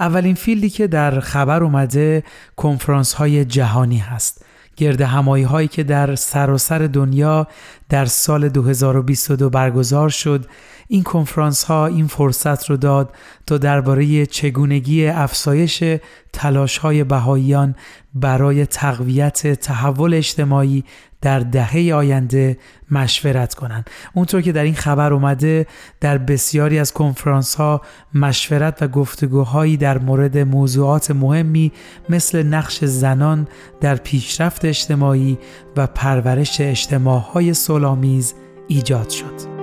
اولین 0.00 0.34
فیلدی 0.34 0.70
که 0.70 0.86
در 0.86 1.20
خبر 1.20 1.62
اومده 1.62 2.22
کنفرانس 2.56 3.12
های 3.12 3.44
جهانی 3.44 3.98
هست. 3.98 4.44
گرد 4.76 5.00
همایی 5.00 5.44
هایی 5.44 5.68
که 5.68 5.82
در 5.82 6.14
سراسر 6.14 6.78
دنیا 6.78 7.46
در 7.88 8.04
سال 8.04 8.48
2022 8.48 9.50
برگزار 9.50 10.08
شد 10.08 10.46
این 10.88 11.02
کنفرانس 11.02 11.64
ها 11.64 11.86
این 11.86 12.06
فرصت 12.06 12.70
رو 12.70 12.76
داد 12.76 13.14
تا 13.46 13.58
درباره 13.58 14.26
چگونگی 14.26 15.06
افزایش 15.06 15.84
تلاش 16.32 16.78
های 16.78 17.04
بهاییان 17.04 17.74
برای 18.14 18.66
تقویت 18.66 19.46
تحول 19.46 20.14
اجتماعی 20.14 20.84
در 21.22 21.38
دهه 21.38 21.94
آینده 21.94 22.58
مشورت 22.90 23.54
کنند. 23.54 23.90
اونطور 24.14 24.40
که 24.42 24.52
در 24.52 24.62
این 24.62 24.74
خبر 24.74 25.12
اومده 25.12 25.66
در 26.00 26.18
بسیاری 26.18 26.78
از 26.78 26.92
کنفرانس 26.92 27.54
ها 27.54 27.82
مشورت 28.14 28.82
و 28.82 28.88
گفتگوهایی 28.88 29.76
در 29.76 29.98
مورد 29.98 30.38
موضوعات 30.38 31.10
مهمی 31.10 31.72
مثل 32.08 32.42
نقش 32.42 32.84
زنان 32.84 33.48
در 33.80 33.96
پیشرفت 33.96 34.64
اجتماعی 34.64 35.38
و 35.76 35.86
پرورش 35.86 36.60
اجتماع 36.60 37.20
های 37.20 37.54
سلامیز 37.54 38.34
ایجاد 38.68 39.10
شد. 39.10 39.61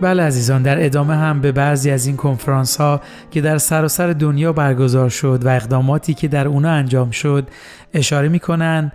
بله 0.00 0.22
عزیزان 0.22 0.62
در 0.62 0.84
ادامه 0.84 1.16
هم 1.16 1.40
به 1.40 1.52
بعضی 1.52 1.90
از 1.90 2.06
این 2.06 2.16
کنفرانس 2.16 2.76
ها 2.76 3.00
که 3.30 3.40
در 3.40 3.58
سراسر 3.58 4.12
دنیا 4.12 4.52
برگزار 4.52 5.08
شد 5.08 5.40
و 5.44 5.48
اقداماتی 5.48 6.14
که 6.14 6.28
در 6.28 6.48
اونا 6.48 6.70
انجام 6.70 7.10
شد 7.10 7.48
اشاره 7.94 8.28
می‌کنن. 8.28 8.92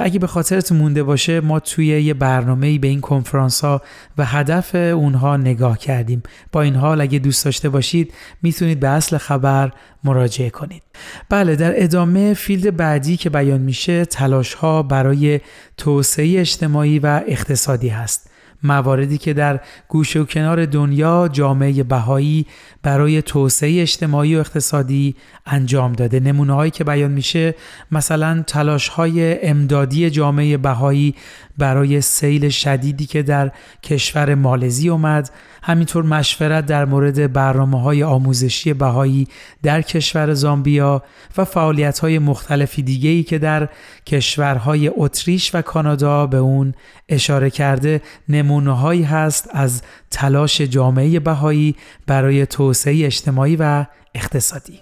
اگه 0.00 0.18
به 0.18 0.26
خاطرتون 0.26 0.78
مونده 0.78 1.02
باشه 1.02 1.40
ما 1.40 1.60
توی 1.60 1.86
یه 1.86 2.14
برنامه 2.14 2.78
به 2.78 2.88
این 2.88 3.00
کنفرانس 3.00 3.60
ها 3.60 3.82
و 4.18 4.24
هدف 4.24 4.74
اونها 4.74 5.36
نگاه 5.36 5.78
کردیم. 5.78 6.22
با 6.52 6.62
این 6.62 6.76
حال 6.76 7.00
اگه 7.00 7.18
دوست 7.18 7.44
داشته 7.44 7.68
باشید 7.68 8.12
می‌تونید 8.42 8.80
به 8.80 8.88
اصل 8.88 9.18
خبر 9.18 9.72
مراجعه 10.04 10.50
کنید. 10.50 10.82
بله 11.28 11.56
در 11.56 11.82
ادامه 11.82 12.34
فیلد 12.34 12.76
بعدی 12.76 13.16
که 13.16 13.30
بیان 13.30 13.60
میشه 13.60 14.04
تلاش 14.04 14.54
ها 14.54 14.82
برای 14.82 15.40
توسعه 15.76 16.40
اجتماعی 16.40 16.98
و 16.98 17.20
اقتصادی 17.28 17.88
هست. 17.88 18.30
مواردی 18.64 19.18
که 19.18 19.32
در 19.32 19.60
گوشه 19.88 20.20
و 20.20 20.24
کنار 20.24 20.66
دنیا 20.66 21.28
جامعه 21.32 21.82
بهایی 21.82 22.46
برای 22.82 23.22
توسعه 23.22 23.82
اجتماعی 23.82 24.36
و 24.36 24.38
اقتصادی 24.38 25.14
انجام 25.46 25.92
داده. 25.92 26.20
نمونه 26.20 26.52
هایی 26.52 26.70
که 26.70 26.84
بیان 26.84 27.10
میشه 27.10 27.54
مثلا 27.90 28.44
تلاش 28.46 28.88
های 28.88 29.48
امدادی 29.48 30.10
جامعه 30.10 30.56
بهایی 30.56 31.14
برای 31.58 32.00
سیل 32.00 32.48
شدیدی 32.48 33.06
که 33.06 33.22
در 33.22 33.52
کشور 33.82 34.34
مالزی 34.34 34.88
اومد 34.88 35.30
همینطور 35.62 36.04
مشورت 36.04 36.66
در 36.66 36.84
مورد 36.84 37.32
برنامه 37.32 37.80
های 37.82 38.02
آموزشی 38.02 38.72
بهایی 38.72 39.28
در 39.62 39.82
کشور 39.82 40.34
زامبیا 40.34 41.02
و 41.36 41.44
فعالیت 41.44 41.98
های 41.98 42.18
مختلفی 42.18 42.82
دیگه 42.82 43.10
ای 43.10 43.22
که 43.22 43.38
در 43.38 43.68
کشورهای 44.06 44.90
اتریش 44.96 45.54
و 45.54 45.62
کانادا 45.62 46.26
به 46.26 46.36
اون 46.36 46.74
اشاره 47.08 47.50
کرده 47.50 48.02
نمونه 48.28 48.76
هایی 48.76 49.02
هست 49.02 49.48
از 49.52 49.82
تلاش 50.10 50.60
جامعه 50.60 51.20
بهایی 51.20 51.76
برای 52.06 52.46
توسعه 52.46 53.06
اجتماعی 53.06 53.56
و 53.56 53.84
اقتصادی. 54.14 54.80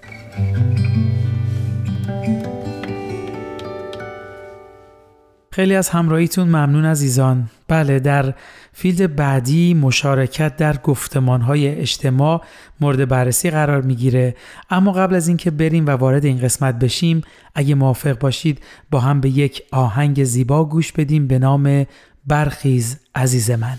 خیلی 5.52 5.74
از 5.74 5.88
همراهیتون 5.88 6.48
ممنون 6.48 6.84
عزیزان. 6.84 7.50
بله 7.68 7.98
در 7.98 8.34
فیلد 8.72 9.16
بعدی 9.16 9.74
مشارکت 9.74 10.56
در 10.56 10.76
گفتمانهای 10.76 11.68
اجتماع 11.68 12.42
مورد 12.80 13.08
بررسی 13.08 13.50
قرار 13.50 13.82
می‌گیره. 13.82 14.36
اما 14.70 14.92
قبل 14.92 15.14
از 15.14 15.28
اینکه 15.28 15.50
بریم 15.50 15.86
و 15.86 15.90
وارد 15.90 16.24
این 16.24 16.40
قسمت 16.40 16.78
بشیم 16.78 17.22
اگه 17.54 17.74
موافق 17.74 18.18
باشید 18.18 18.62
با 18.90 19.00
هم 19.00 19.20
به 19.20 19.28
یک 19.28 19.62
آهنگ 19.72 20.24
زیبا 20.24 20.64
گوش 20.64 20.92
بدیم 20.92 21.26
به 21.26 21.38
نام 21.38 21.86
برخیز 22.26 22.96
عزیز 23.14 23.50
من. 23.50 23.78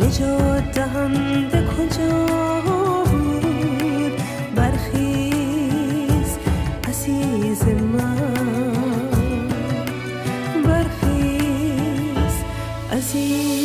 نجات 0.00 0.72
دهنده 0.74 1.64
کجا 1.66 2.60
بود؟ 2.66 4.12
برخیز 4.56 6.38
عزیز 6.88 7.62
من. 7.68 8.32
برخیز 10.64 12.34
عزیز 12.92 13.61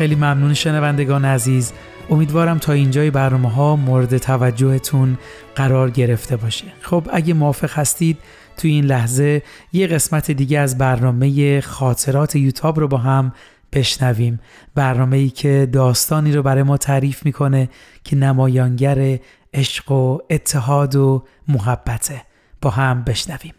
خیلی 0.00 0.14
ممنون 0.14 0.54
شنوندگان 0.54 1.24
عزیز. 1.24 1.72
امیدوارم 2.10 2.58
تا 2.58 2.72
اینجای 2.72 3.10
برنامه 3.10 3.50
ها 3.50 3.76
مورد 3.76 4.18
توجهتون 4.18 5.18
قرار 5.54 5.90
گرفته 5.90 6.36
باشه. 6.36 6.64
خب 6.80 7.08
اگه 7.12 7.34
موافق 7.34 7.78
هستید 7.78 8.18
تو 8.56 8.68
این 8.68 8.84
لحظه 8.84 9.42
یه 9.72 9.86
قسمت 9.86 10.30
دیگه 10.30 10.58
از 10.58 10.78
برنامه 10.78 11.60
خاطرات 11.60 12.36
یوتاب 12.36 12.80
رو 12.80 12.88
با 12.88 12.96
هم 12.96 13.32
بشنویم. 13.72 14.40
برنامه 14.74 15.16
ای 15.16 15.30
که 15.30 15.68
داستانی 15.72 16.32
رو 16.32 16.42
برای 16.42 16.62
ما 16.62 16.76
تعریف 16.76 17.26
می‌کنه 17.26 17.68
که 18.04 18.16
نمایانگر 18.16 19.18
عشق 19.54 19.92
و 19.92 20.18
اتحاد 20.30 20.96
و 20.96 21.24
محبته. 21.48 22.22
با 22.62 22.70
هم 22.70 23.04
بشنویم. 23.04 23.54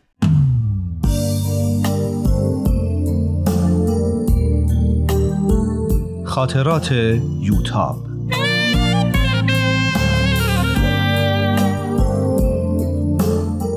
خاطرات 6.31 6.91
یوتاب. 7.39 7.95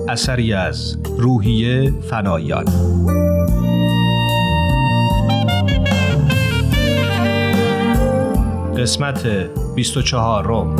اثری 0.09 0.53
از 0.53 0.99
روحیه 1.19 1.91
فنایان. 2.11 2.65
قسمت 8.77 9.27
24 9.75 10.45
روم. 10.45 10.77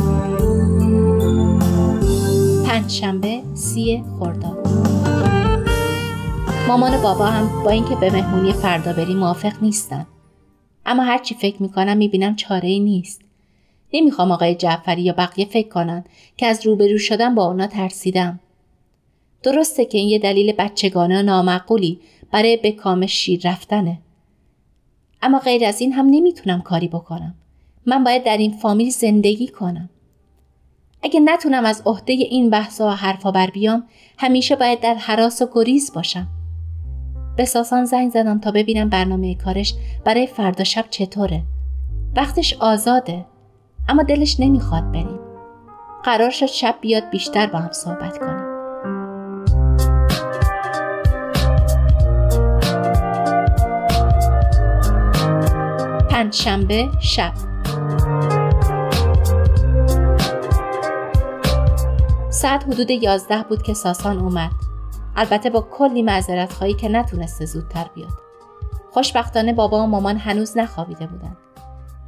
پنجشنبه 2.65 3.41
سی 3.53 4.03
خرداد. 4.19 4.67
مامان 6.67 6.93
و 6.93 7.01
بابا 7.01 7.25
هم 7.25 7.63
با 7.63 7.71
اینکه 7.71 7.95
به 7.95 8.11
مهمونی 8.11 8.53
فردا 8.53 8.93
بری 8.93 9.13
موافق 9.13 9.53
نیستن. 9.61 10.05
اما 10.85 11.03
هرچی 11.03 11.35
فکر 11.35 11.61
می‌کنم 11.61 11.97
می‌بینم 11.97 12.35
چاره 12.35 12.69
ای 12.69 12.79
نیست. 12.79 13.21
نمی‌خوام 13.93 14.31
آقای 14.31 14.55
جعفری 14.55 15.01
یا 15.01 15.13
بقیه 15.13 15.45
فکر 15.45 15.69
کنن 15.69 16.03
که 16.37 16.45
از 16.45 16.65
روبرو 16.65 16.97
شدن 16.97 17.35
با 17.35 17.45
اونا 17.45 17.67
ترسیدم. 17.67 18.39
درسته 19.43 19.85
که 19.85 19.97
این 19.97 20.09
یه 20.09 20.19
دلیل 20.19 20.51
بچگانه 20.51 21.19
و 21.19 21.23
نامعقولی 21.23 21.99
برای 22.31 22.57
به 22.57 22.71
کام 22.71 23.05
شیر 23.05 23.41
رفتنه. 23.43 23.99
اما 25.21 25.39
غیر 25.39 25.65
از 25.65 25.81
این 25.81 25.93
هم 25.93 26.05
نمی‌تونم 26.05 26.61
کاری 26.61 26.87
بکنم. 26.87 27.35
من 27.85 28.03
باید 28.03 28.23
در 28.23 28.37
این 28.37 28.51
فامیل 28.51 28.89
زندگی 28.89 29.47
کنم. 29.47 29.89
اگه 31.03 31.19
نتونم 31.19 31.65
از 31.65 31.81
عهده 31.85 32.13
این 32.13 32.49
بحثا 32.49 32.87
و 32.87 32.91
حرفا 32.91 33.31
بر 33.31 33.49
بیام 33.49 33.83
همیشه 34.17 34.55
باید 34.55 34.79
در 34.79 34.93
حراس 34.93 35.41
و 35.41 35.47
گریز 35.53 35.93
باشم. 35.93 36.27
به 37.35 37.45
ساسان 37.45 37.85
زنگ 37.85 38.11
زدم 38.11 38.39
تا 38.39 38.51
ببینم 38.51 38.89
برنامه 38.89 39.35
کارش 39.35 39.75
برای 40.05 40.27
فردا 40.27 40.63
شب 40.63 40.85
چطوره. 40.89 41.43
وقتش 42.15 42.53
آزاده 42.59 43.25
اما 43.89 44.03
دلش 44.03 44.39
نمی‌خواد 44.39 44.91
بریم. 44.91 45.19
قرار 46.03 46.29
شد 46.29 46.45
شب 46.45 46.75
بیاد 46.81 47.09
بیشتر 47.09 47.47
با 47.47 47.59
هم 47.59 47.71
صحبت 47.71 48.17
کنیم. 48.17 48.55
پنجشنبه 56.09 56.89
شب. 56.99 57.33
ساعت 62.29 62.63
حدود 62.63 62.91
یازده 62.91 63.43
بود 63.49 63.63
که 63.63 63.73
ساسان 63.73 64.19
اومد. 64.19 64.64
البته 65.15 65.49
با 65.49 65.61
کلی 65.61 66.01
معذرت 66.01 66.53
خواهی 66.53 66.73
که 66.73 66.89
نتونسته 66.89 67.45
زودتر 67.45 67.85
بیاد. 67.95 68.25
خوشبختانه 68.91 69.53
بابا 69.53 69.83
و 69.83 69.87
مامان 69.87 70.17
هنوز 70.17 70.57
نخوابیده 70.57 71.07
بودن 71.07 71.37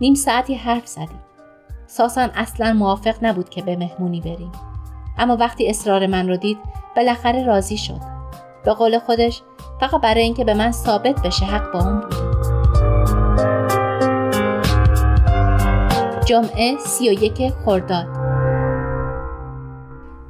نیم 0.01 0.13
ساعتی 0.13 0.55
حرف 0.55 0.87
زدیم. 0.87 1.21
ساسان 1.87 2.29
اصلا 2.35 2.73
موافق 2.73 3.15
نبود 3.21 3.49
که 3.49 3.61
به 3.61 3.75
مهمونی 3.75 4.21
بریم. 4.21 4.51
اما 5.17 5.37
وقتی 5.37 5.69
اصرار 5.69 6.07
من 6.07 6.29
رو 6.29 6.37
دید 6.37 6.57
بالاخره 6.95 7.45
راضی 7.45 7.77
شد. 7.77 8.01
به 8.65 8.73
قول 8.73 8.99
خودش 8.99 9.41
فقط 9.79 10.01
برای 10.01 10.23
اینکه 10.23 10.43
به 10.43 10.53
من 10.53 10.71
ثابت 10.71 11.21
بشه 11.21 11.45
حق 11.45 11.73
با 11.73 11.79
اون 11.79 11.99
بود. 11.99 12.27
جمعه 16.25 16.77
سی 16.77 17.09
و 17.09 17.11
یک 17.11 17.53
خرداد. 17.65 18.07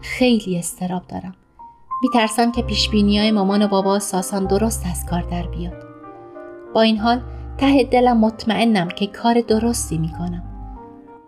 خیلی 0.01 0.59
استراب 0.59 1.07
دارم. 1.07 1.35
میترسم 2.01 2.51
که 2.51 2.62
پیشبینی 2.62 3.19
های 3.19 3.31
مامان 3.31 3.62
و 3.62 3.67
بابا 3.67 3.99
ساسان 3.99 4.45
درست 4.45 4.86
از 4.91 5.05
کار 5.05 5.21
در 5.21 5.47
بیاد. 5.47 5.83
با 6.73 6.81
این 6.81 6.97
حال 6.97 7.21
ته 7.57 7.83
دلم 7.83 8.17
مطمئنم 8.17 8.88
که 8.88 9.07
کار 9.07 9.41
درستی 9.41 9.97
می‌کنم. 9.97 10.43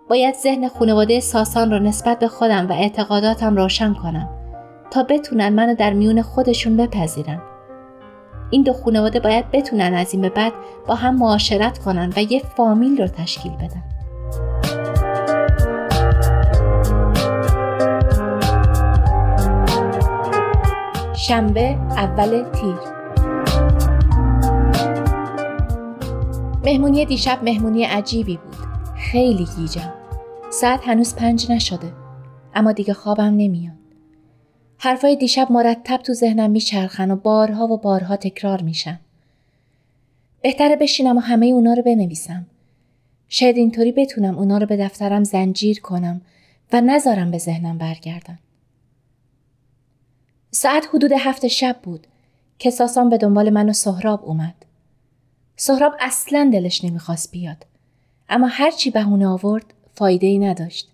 باید 0.09 0.35
ذهن 0.35 0.67
خانواده 0.67 1.19
ساسان 1.19 1.71
را 1.71 1.79
نسبت 1.79 2.19
به 2.19 2.27
خودم 2.27 2.67
و 2.69 2.71
اعتقاداتم 2.71 3.55
روشن 3.55 3.93
کنم 3.93 4.29
تا 4.91 5.03
بتونن 5.03 5.49
منو 5.49 5.75
در 5.75 5.93
میون 5.93 6.21
خودشون 6.21 6.77
بپذیرن. 6.77 7.41
این 8.49 8.63
دو 8.63 8.73
خانواده 8.73 9.19
باید 9.19 9.51
بتونن 9.51 9.93
از 9.93 10.13
این 10.13 10.21
به 10.21 10.29
بعد 10.29 10.53
با 10.87 10.95
هم 10.95 11.15
معاشرت 11.15 11.77
کنن 11.77 12.13
و 12.15 12.21
یه 12.31 12.41
فامیل 12.57 13.01
رو 13.01 13.07
تشکیل 13.07 13.51
بدن. 13.51 13.83
شنبه 21.29 21.77
اول 21.97 22.51
تیر. 22.51 22.75
مهمونی 26.65 27.05
دیشب 27.05 27.43
مهمونی 27.43 27.83
عجیبی 27.83 28.37
بود. 28.37 28.55
خیلی 28.97 29.47
گیجم. 29.57 29.93
ساعت 30.51 30.87
هنوز 30.87 31.15
پنج 31.15 31.51
نشده. 31.51 31.93
اما 32.55 32.71
دیگه 32.71 32.93
خوابم 32.93 33.23
نمیاد. 33.23 33.75
حرفای 34.77 35.15
دیشب 35.15 35.51
مرتب 35.51 35.97
تو 35.97 36.13
ذهنم 36.13 36.51
میچرخن 36.51 37.11
و 37.11 37.15
بارها 37.15 37.67
و 37.67 37.77
بارها 37.77 38.15
تکرار 38.15 38.61
میشن 38.61 38.99
بهتره 40.41 40.75
بشینم 40.75 41.17
و 41.17 41.19
همه 41.19 41.45
اونا 41.45 41.73
رو 41.73 41.83
بنویسم. 41.83 42.45
شاید 43.27 43.57
اینطوری 43.57 43.91
بتونم 43.91 44.37
اونا 44.37 44.57
رو 44.57 44.65
به 44.65 44.77
دفترم 44.77 45.23
زنجیر 45.23 45.81
کنم 45.81 46.21
و 46.73 46.81
نذارم 46.81 47.31
به 47.31 47.37
ذهنم 47.37 47.77
برگردن. 47.77 48.39
ساعت 50.51 50.87
حدود 50.93 51.11
هفت 51.19 51.47
شب 51.47 51.79
بود 51.83 52.07
که 52.59 52.69
ساسان 52.69 53.09
به 53.09 53.17
دنبال 53.17 53.49
من 53.49 53.69
و 53.69 53.73
سهراب 53.73 54.25
اومد. 54.25 54.55
سهراب 55.55 55.93
اصلا 55.99 56.49
دلش 56.53 56.83
نمی‌خواست 56.83 57.31
بیاد. 57.31 57.65
اما 58.29 58.47
هرچی 58.47 58.91
بهونه 58.91 59.27
آورد 59.27 59.73
فایده 59.93 60.27
ای 60.27 60.39
نداشت. 60.39 60.91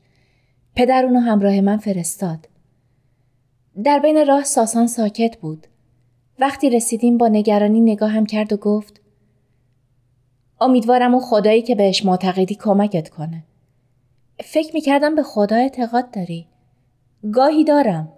پدر 0.75 1.05
اونو 1.05 1.19
همراه 1.19 1.61
من 1.61 1.77
فرستاد. 1.77 2.47
در 3.83 3.99
بین 3.99 4.27
راه 4.27 4.43
ساسان 4.43 4.87
ساکت 4.87 5.37
بود. 5.37 5.67
وقتی 6.39 6.69
رسیدیم 6.69 7.17
با 7.17 7.27
نگرانی 7.27 7.81
نگاه 7.81 8.11
هم 8.11 8.25
کرد 8.25 8.53
و 8.53 8.57
گفت 8.57 9.01
امیدوارم 10.61 11.13
اون 11.13 11.23
خدایی 11.23 11.61
که 11.61 11.75
بهش 11.75 12.05
معتقدی 12.05 12.55
کمکت 12.55 13.09
کنه. 13.09 13.43
فکر 14.43 14.73
می‌کردم 14.73 15.15
به 15.15 15.23
خدا 15.23 15.55
اعتقاد 15.55 16.11
داری. 16.11 16.47
گاهی 17.33 17.63
دارم. 17.63 18.11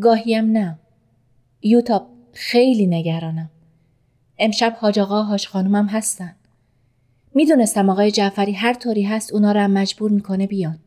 گاهیم 0.00 0.44
نه. 0.44 0.78
یوتاب 1.62 2.06
خیلی 2.32 2.86
نگرانم. 2.86 3.50
امشب 4.38 4.76
حاج 4.80 4.98
آقا 4.98 5.22
حاج 5.22 5.48
خانومم 5.48 5.86
هستن. 5.86 6.34
می‌دونستم 7.34 7.90
آقای 7.90 8.10
جعفری 8.10 8.52
هر 8.52 8.74
طوری 8.74 9.02
هست 9.02 9.32
اونا 9.32 9.52
رو 9.52 9.60
هم 9.60 9.70
مجبور 9.70 10.10
می‌کنه 10.10 10.46
بیان. 10.46 10.78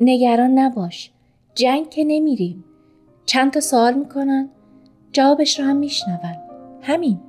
نگران 0.00 0.58
نباش. 0.58 1.10
جنگ 1.54 1.90
که 1.90 2.04
نمیریم. 2.04 2.64
چند 3.26 3.52
تا 3.52 3.60
سوال 3.60 3.94
می‌کنن 3.94 4.48
جوابش 5.12 5.60
رو 5.60 5.66
هم 5.66 5.76
میشنون. 5.76 6.18
همین. 6.82 7.20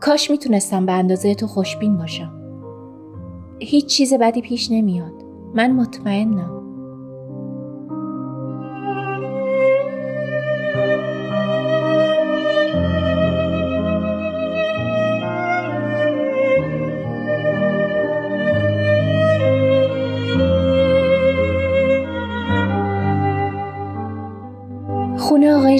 کاش 0.00 0.30
می‌تونستم 0.30 0.86
به 0.86 0.92
اندازه 0.92 1.34
تو 1.34 1.46
خوشبین 1.46 1.96
باشم. 1.96 2.32
هیچ 3.60 3.86
چیز 3.86 4.14
بدی 4.14 4.40
پیش 4.40 4.70
نمیاد. 4.70 5.14
من 5.54 5.72
مطمئنم. 5.72 6.59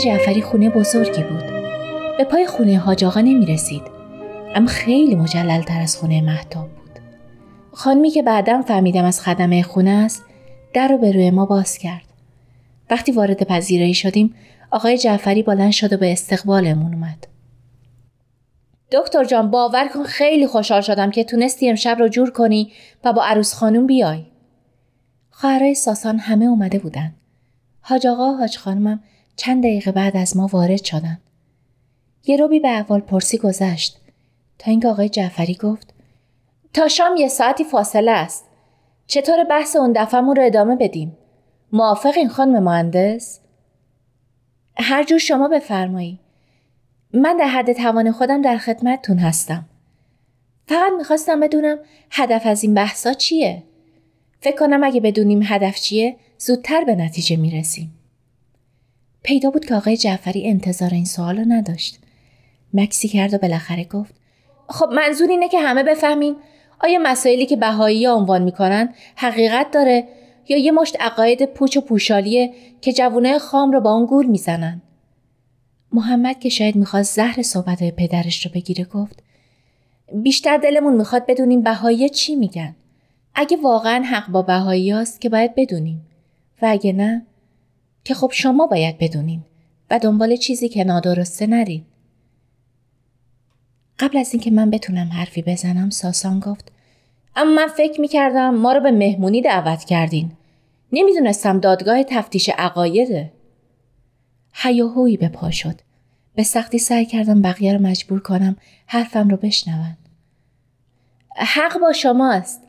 جعفری 0.00 0.42
خونه 0.42 0.70
بزرگی 0.70 1.22
بود. 1.22 1.44
به 2.18 2.24
پای 2.24 2.46
خونه 2.46 2.78
حاج 2.78 3.04
آقا 3.04 3.20
نمی 3.20 3.46
رسید. 3.46 3.82
اما 4.54 4.66
خیلی 4.66 5.14
مجلل 5.14 5.62
تر 5.62 5.80
از 5.80 5.96
خونه 5.96 6.20
محتاب 6.20 6.68
بود. 6.68 6.98
خانمی 7.72 8.10
که 8.10 8.22
بعدم 8.22 8.62
فهمیدم 8.62 9.04
از 9.04 9.20
خدمه 9.20 9.62
خونه 9.62 9.90
است 9.90 10.24
در 10.74 10.88
رو 10.88 10.98
به 10.98 11.12
روی 11.12 11.30
ما 11.30 11.46
باز 11.46 11.78
کرد. 11.78 12.04
وقتی 12.90 13.12
وارد 13.12 13.42
پذیرایی 13.42 13.94
شدیم 13.94 14.34
آقای 14.70 14.98
جعفری 14.98 15.42
بلند 15.42 15.72
شد 15.72 15.92
و 15.92 15.96
به 15.96 16.12
استقبالمون 16.12 16.94
اومد. 16.94 17.26
دکتر 18.92 19.24
جان 19.24 19.50
باور 19.50 19.88
کن 19.88 20.02
خیلی 20.02 20.46
خوشحال 20.46 20.80
شدم 20.80 21.10
که 21.10 21.24
تونستی 21.24 21.70
امشب 21.70 21.96
رو 21.98 22.08
جور 22.08 22.30
کنی 22.30 22.72
و 23.04 23.12
با 23.12 23.24
عروس 23.24 23.54
خانم 23.54 23.86
بیای. 23.86 24.22
خواهرای 25.30 25.74
ساسان 25.74 26.18
همه 26.18 26.44
اومده 26.44 26.78
بودن. 26.78 27.14
حاج 27.80 28.06
آقا 28.06 28.32
حاج 28.32 28.58
خانمم 28.58 29.00
چند 29.40 29.62
دقیقه 29.62 29.92
بعد 29.92 30.16
از 30.16 30.36
ما 30.36 30.46
وارد 30.46 30.84
شدن. 30.84 31.18
یه 32.26 32.36
روبی 32.36 32.60
به 32.60 32.68
احوال 32.68 33.00
پرسی 33.00 33.38
گذشت 33.38 34.00
تا 34.58 34.70
اینکه 34.70 34.88
آقای 34.88 35.08
جعفری 35.08 35.54
گفت 35.54 35.94
تا 36.74 36.88
شام 36.88 37.16
یه 37.16 37.28
ساعتی 37.28 37.64
فاصله 37.64 38.10
است. 38.10 38.44
چطور 39.06 39.44
بحث 39.44 39.76
اون 39.76 39.92
دفعهمون 39.92 40.36
رو 40.36 40.44
ادامه 40.44 40.76
بدیم؟ 40.76 41.16
موافق 41.72 42.12
این 42.16 42.28
خانم 42.28 42.62
مهندس؟ 42.62 43.40
هر 44.76 45.04
جور 45.04 45.18
شما 45.18 45.48
بفرمایی. 45.48 46.18
من 47.14 47.36
در 47.36 47.48
حد 47.48 47.72
توان 47.72 48.12
خودم 48.12 48.42
در 48.42 48.58
خدمتتون 48.58 49.18
هستم. 49.18 49.64
فقط 50.66 50.92
می‌خواستم 50.98 51.40
بدونم 51.40 51.78
هدف 52.10 52.46
از 52.46 52.62
این 52.62 52.74
بحثا 52.74 53.12
چیه؟ 53.12 53.62
فکر 54.40 54.56
کنم 54.56 54.84
اگه 54.84 55.00
بدونیم 55.00 55.40
هدف 55.44 55.80
چیه 55.80 56.16
زودتر 56.38 56.84
به 56.84 56.94
نتیجه 56.94 57.36
می‌رسیم. 57.36 57.99
پیدا 59.22 59.50
بود 59.50 59.64
که 59.64 59.74
آقای 59.74 59.96
جعفری 59.96 60.48
انتظار 60.48 60.90
این 60.90 61.04
سوال 61.04 61.36
رو 61.36 61.44
نداشت. 61.48 61.98
مکسی 62.74 63.08
کرد 63.08 63.34
و 63.34 63.38
بالاخره 63.38 63.84
گفت 63.84 64.14
خب 64.68 64.88
منظور 64.92 65.30
اینه 65.30 65.48
که 65.48 65.60
همه 65.60 65.82
بفهمیم 65.82 66.36
آیا 66.80 66.98
مسائلی 67.02 67.46
که 67.46 67.56
بهایی 67.56 68.06
عنوان 68.06 68.42
می‌کنن 68.42 68.94
حقیقت 69.16 69.70
داره 69.70 70.08
یا 70.48 70.58
یه 70.58 70.72
مشت 70.72 70.96
عقاید 71.00 71.44
پوچ 71.44 71.76
و 71.76 71.80
پوشالیه 71.80 72.52
که 72.80 72.92
جوونه 72.92 73.38
خام 73.38 73.72
رو 73.72 73.80
با 73.80 73.92
اون 73.92 74.06
گول 74.06 74.26
می‌زنن؟ 74.26 74.82
محمد 75.92 76.40
که 76.40 76.48
شاید 76.48 76.76
می‌خواد 76.76 77.02
زهر 77.02 77.42
صحبت 77.42 77.82
پدرش 77.82 78.46
رو 78.46 78.52
بگیره 78.54 78.84
گفت 78.84 79.22
بیشتر 80.14 80.56
دلمون 80.56 80.96
می‌خواد 80.96 81.26
بدونیم 81.26 81.62
بهایی 81.62 82.08
چی 82.08 82.36
میگن. 82.36 82.76
اگه 83.34 83.56
واقعا 83.62 84.02
حق 84.02 84.28
با 84.28 84.42
بهایی 84.42 84.94
که 85.20 85.28
باید 85.28 85.54
بدونیم. 85.54 86.06
و 86.62 86.66
اگه 86.70 86.92
نه 86.92 87.26
که 88.10 88.14
خب 88.14 88.30
شما 88.32 88.66
باید 88.66 88.98
بدونین 88.98 89.42
و 89.90 89.98
دنبال 89.98 90.36
چیزی 90.36 90.68
که 90.68 90.84
نادرسته 90.84 91.46
نرید 91.46 91.86
قبل 93.98 94.18
از 94.18 94.32
اینکه 94.32 94.50
من 94.50 94.70
بتونم 94.70 95.08
حرفی 95.12 95.42
بزنم 95.42 95.90
ساسان 95.90 96.40
گفت 96.40 96.72
اما 97.36 97.54
من 97.54 97.66
فکر 97.66 98.00
می‌کردم 98.00 98.54
ما 98.54 98.72
رو 98.72 98.80
به 98.80 98.90
مهمونی 98.90 99.42
دعوت 99.42 99.84
کردین. 99.84 100.32
نمی‌دونستم 100.92 101.60
دادگاه 101.60 102.02
تفتیش 102.02 102.50
عقایده. 102.58 103.32
هیاهویی 104.54 105.16
به 105.16 105.28
پا 105.28 105.50
شد. 105.50 105.80
به 106.34 106.42
سختی 106.42 106.78
سعی 106.78 107.06
کردم 107.06 107.42
بقیه 107.42 107.72
رو 107.72 107.82
مجبور 107.82 108.20
کنم 108.20 108.56
حرفم 108.86 109.28
رو 109.28 109.36
بشنون. 109.36 109.96
حق 111.36 111.80
با 111.80 111.92
شماست. 111.92 112.60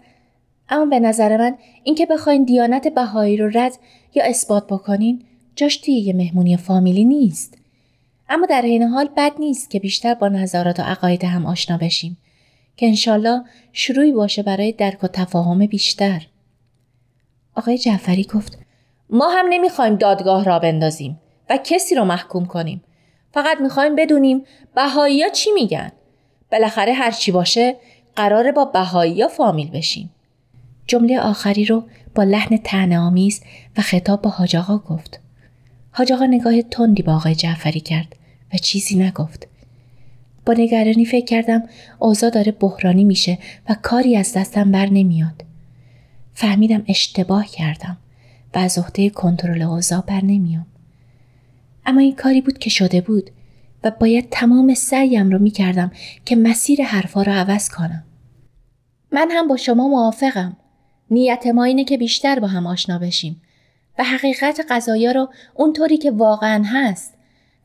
اما 0.70 0.86
به 0.86 1.00
نظر 1.00 1.38
من 1.38 1.58
اینکه 1.84 2.06
بخواین 2.06 2.44
دیانت 2.44 2.88
بهایی 2.88 3.38
رو 3.38 3.50
رد 3.54 3.74
یا 4.16 4.24
اثبات 4.26 4.68
بکنین 4.68 5.26
جاش 5.56 5.78
توی 5.78 5.94
یه 5.94 6.14
مهمونی 6.14 6.58
فامیلی 6.58 7.06
نیست. 7.06 7.58
اما 8.30 8.46
در 8.46 8.62
این 8.62 8.84
حال 8.84 9.10
بد 9.18 9.32
نیست 9.40 9.70
که 9.70 9.80
بیشتر 9.80 10.14
با 10.14 10.28
نظارات 10.28 10.80
و 10.80 10.84
عقاید 10.84 11.24
هم 11.24 11.46
آشنا 11.46 11.78
بشیم 11.78 12.18
که 12.78 12.86
انشالله 12.86 13.44
شروعی 13.74 14.12
باشه 14.12 14.44
برای 14.44 14.72
درک 14.72 15.04
و 15.04 15.08
تفاهم 15.08 15.66
بیشتر. 15.66 16.28
آقای 17.56 17.78
جعفری 17.78 18.24
گفت 18.24 18.58
ما 19.10 19.30
هم 19.30 19.46
نمی‌خوایم 19.50 19.96
دادگاه 19.96 20.44
را 20.44 20.60
بندازیم 20.60 21.20
و 21.50 21.60
کسی 21.64 21.96
رو 21.96 22.06
محکوم 22.06 22.46
کنیم. 22.46 22.84
فقط 23.34 23.58
می‌خوایم 23.62 23.96
بدونیم 23.96 24.44
بهایی 24.76 25.24
چی 25.34 25.52
میگن. 25.52 25.92
بالاخره 26.52 26.94
هر 26.94 27.12
چی 27.12 27.32
باشه 27.32 27.76
قراره 28.16 28.52
با 28.52 28.66
بهایی 28.66 29.28
فامیل 29.28 29.70
بشیم. 29.70 30.10
جمله 30.88 31.20
آخری 31.20 31.66
رو 31.66 31.84
با 32.16 32.24
لحن 32.24 32.58
تنه 32.58 33.00
آمیز 33.00 33.42
و 33.78 33.82
خطاب 33.82 34.22
با 34.22 34.30
حاج 34.30 34.56
آقا 34.56 34.78
گفت. 34.78 35.20
حاج 35.92 36.12
آقا 36.14 36.26
نگاه 36.26 36.62
تندی 36.62 37.04
با 37.04 37.16
آقای 37.16 37.36
جعفری 37.36 37.80
کرد 37.80 38.16
و 38.54 38.58
چیزی 38.58 38.96
نگفت. 38.96 39.48
با 40.46 40.54
نگرانی 40.54 41.06
فکر 41.06 41.26
کردم 41.26 41.64
اوضاع 42.00 42.30
داره 42.30 42.52
بحرانی 42.52 43.04
میشه 43.04 43.38
و 43.70 43.76
کاری 43.82 44.16
از 44.18 44.34
دستم 44.34 44.72
بر 44.72 44.86
نمیاد. 44.86 45.46
فهمیدم 46.34 46.84
اشتباه 46.88 47.48
کردم 47.48 47.98
و 48.54 48.60
از 48.60 48.78
عهده 48.78 49.10
کنترل 49.10 49.62
اوضاع 49.62 50.02
بر 50.02 50.22
نمیام. 50.24 50.66
اما 51.86 52.00
این 52.00 52.16
کاری 52.16 52.42
بود 52.42 52.58
که 52.58 52.70
شده 52.70 53.02
بود 53.02 53.30
و 53.84 53.92
باید 54.00 54.30
تمام 54.32 54.74
سعیم 54.74 55.30
رو 55.30 55.40
می‌کردم 55.40 55.92
که 56.26 56.36
مسیر 56.36 56.84
حرفا 56.84 57.22
رو 57.22 57.32
عوض 57.32 57.70
کنم. 57.70 58.04
من 59.12 59.28
هم 59.32 59.48
با 59.48 59.58
شما 59.58 59.88
موافقم. 59.88 60.58
نیت 61.12 61.48
ما 61.48 61.64
اینه 61.64 61.84
که 61.84 61.98
بیشتر 61.98 62.40
با 62.40 62.48
هم 62.48 62.68
آشنا 62.68 63.00
بشیم 63.00 63.42
حقیقت 64.04 64.66
قضایا 64.70 65.12
رو 65.12 65.30
اونطوری 65.54 65.98
که 65.98 66.12
واقعا 66.12 66.64
هست 66.66 67.14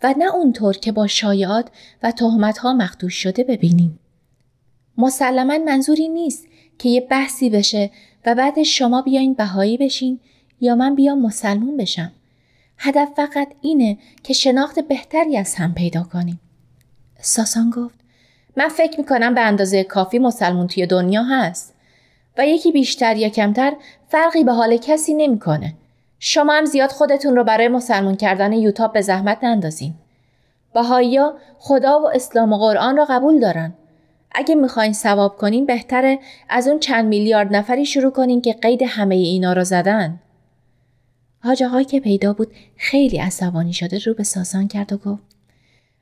و 0.03 0.15
نه 0.19 0.35
اونطور 0.35 0.77
که 0.77 0.93
با 0.93 1.07
شایعات 1.07 1.69
و 2.03 2.11
تهمتها 2.11 2.73
مخدوش 2.73 3.15
شده 3.15 3.45
ببینیم. 3.45 3.99
مسلما 4.99 5.59
منظوری 5.59 6.09
نیست 6.09 6.47
که 6.79 6.89
یه 6.89 7.01
بحثی 7.01 7.51
بشه 7.51 7.91
و 8.27 8.35
بعد 8.35 8.63
شما 8.63 9.03
بیاین 9.03 9.35
بهایی 9.35 9.79
بشین 9.79 10.21
یا 10.61 10.75
من 10.75 10.95
بیام 10.95 11.23
مسلمون 11.23 11.77
بشم. 11.77 12.13
هدف 12.79 13.09
فقط 13.17 13.49
اینه 13.61 13.99
که 14.23 14.35
شناخت 14.35 14.81
بهتری 14.81 15.37
از 15.37 15.55
هم 15.55 15.75
پیدا 15.75 16.03
کنیم. 16.03 16.41
ساسان 17.21 17.71
گفت 17.71 17.95
من 18.57 18.69
فکر 18.69 19.01
می‌کنم 19.01 19.35
به 19.35 19.41
اندازه 19.41 19.85
کافی 19.85 20.19
مسلمون 20.19 20.67
توی 20.67 20.87
دنیا 20.87 21.23
هست 21.23 21.75
و 22.39 22.47
یکی 22.47 22.73
بیشتر 22.73 23.17
یا 23.17 23.29
کمتر 23.29 23.73
فرقی 24.09 24.45
به 24.45 24.53
حال 24.53 24.77
کسی 24.77 25.15
نمی‌کنه. 25.15 25.75
شما 26.19 26.53
هم 26.53 26.65
زیاد 26.65 26.91
خودتون 26.91 27.37
رو 27.37 27.45
برای 27.45 27.69
مسلمون 27.69 28.17
کردن 28.17 28.53
یوتاب 28.53 28.93
به 28.93 29.01
زحمت 29.01 29.45
نندازین. 29.45 29.95
بهایی 30.75 31.21
خدا 31.59 32.01
و 32.01 32.09
اسلام 32.15 32.53
و 32.53 32.59
قرآن 32.59 32.97
را 32.97 33.05
قبول 33.05 33.41
دارن. 33.41 33.75
اگه 34.33 34.55
می‌خواین 34.55 34.93
ثواب 34.93 35.37
کنین 35.37 35.67
بهتره 35.67 36.19
از 36.49 36.69
اون 36.69 36.79
چند 36.79 37.05
میلیارد 37.09 37.57
نفری 37.57 37.87
شروع 37.87 38.13
کنین 38.13 38.43
که 38.43 38.53
قید 38.53 38.83
همه 38.83 39.15
اینا 39.15 39.53
را 39.53 39.65
زدن. 39.65 40.21
حاج 41.45 41.87
که 41.91 42.01
پیدا 42.01 42.33
بود 42.33 42.53
خیلی 42.77 43.19
عصبانی 43.19 43.73
شده 43.73 43.99
رو 43.99 44.15
به 44.15 44.23
ساسان 44.23 44.69
کرد 44.69 44.93
و 44.93 44.97
گفت 44.97 45.23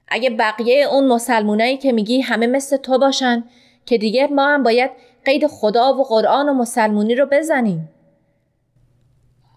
اگه 0.09 0.31
بقیه 0.31 0.85
اون 0.85 1.09
مسلمونایی 1.09 1.77
که 1.77 1.93
میگی 1.93 2.21
همه 2.21 2.47
مثل 2.47 2.77
تو 2.77 2.99
باشن 2.99 3.45
که 3.87 3.99
دیگه 3.99 4.27
ما 4.27 4.49
هم 4.49 4.63
باید 4.63 4.91
قید 5.25 5.47
خدا 5.47 5.95
و 5.95 6.05
قرآن 6.05 6.49
و 6.49 6.55
مسلمونی 6.55 7.15
رو 7.15 7.27
بزنیم. 7.33 7.89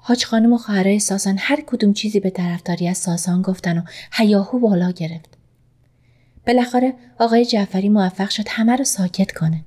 حاج 0.08 0.26
خانم 0.26 0.54
و 0.54 0.58
خواهرای 0.58 1.00
ساسان 1.00 1.38
هر 1.40 1.62
کدوم 1.68 1.94
چیزی 1.94 2.20
به 2.20 2.30
طرفداری 2.30 2.88
از 2.88 2.98
ساسان 2.98 3.42
گفتن 3.42 3.78
و 3.78 3.82
هیاهو 4.14 4.60
بالا 4.60 4.92
گرفت. 4.92 5.38
بالاخره 6.48 6.94
آقای 7.20 7.46
جعفری 7.46 7.90
موفق 7.90 8.30
شد 8.30 8.44
همه 8.50 8.76
رو 8.76 8.84
ساکت 8.84 9.32
کنه. 9.32 9.64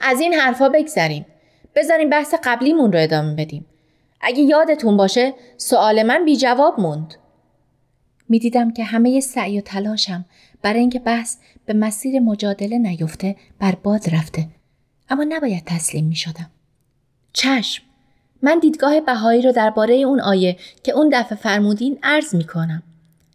از 0.00 0.20
این 0.20 0.34
حرفا 0.34 0.68
بگذریم. 0.68 1.26
بذاریم 1.74 2.10
بحث 2.10 2.34
قبلیمون 2.44 2.92
رو 2.92 3.02
ادامه 3.02 3.34
بدیم. 3.34 3.66
اگه 4.20 4.42
یادتون 4.42 4.96
باشه 4.96 5.34
سوال 5.56 6.02
من 6.02 6.24
بی 6.24 6.36
جواب 6.36 6.80
موند. 6.80 7.14
می‌دیدم 8.28 8.72
که 8.72 8.84
همه 8.84 9.20
سعی 9.20 9.58
و 9.58 9.60
تلاشم 9.60 10.24
برای 10.62 10.80
اینکه 10.80 10.98
بحث 10.98 11.36
به 11.66 11.72
مسیر 11.72 12.20
مجادله 12.20 12.78
نیفته 12.78 13.36
برباد 13.58 14.14
رفته. 14.14 14.48
اما 15.08 15.24
نباید 15.28 15.64
تسلیم 15.64 16.06
می 16.06 16.16
شدم. 16.16 16.50
چشم 17.32 17.82
من 18.42 18.58
دیدگاه 18.58 19.00
بهایی 19.00 19.42
رو 19.42 19.52
درباره 19.52 19.94
اون 19.94 20.20
آیه 20.20 20.56
که 20.82 20.92
اون 20.92 21.08
دفعه 21.12 21.38
فرمودین 21.38 21.98
عرض 22.02 22.34
می 22.34 22.44
کنم. 22.44 22.82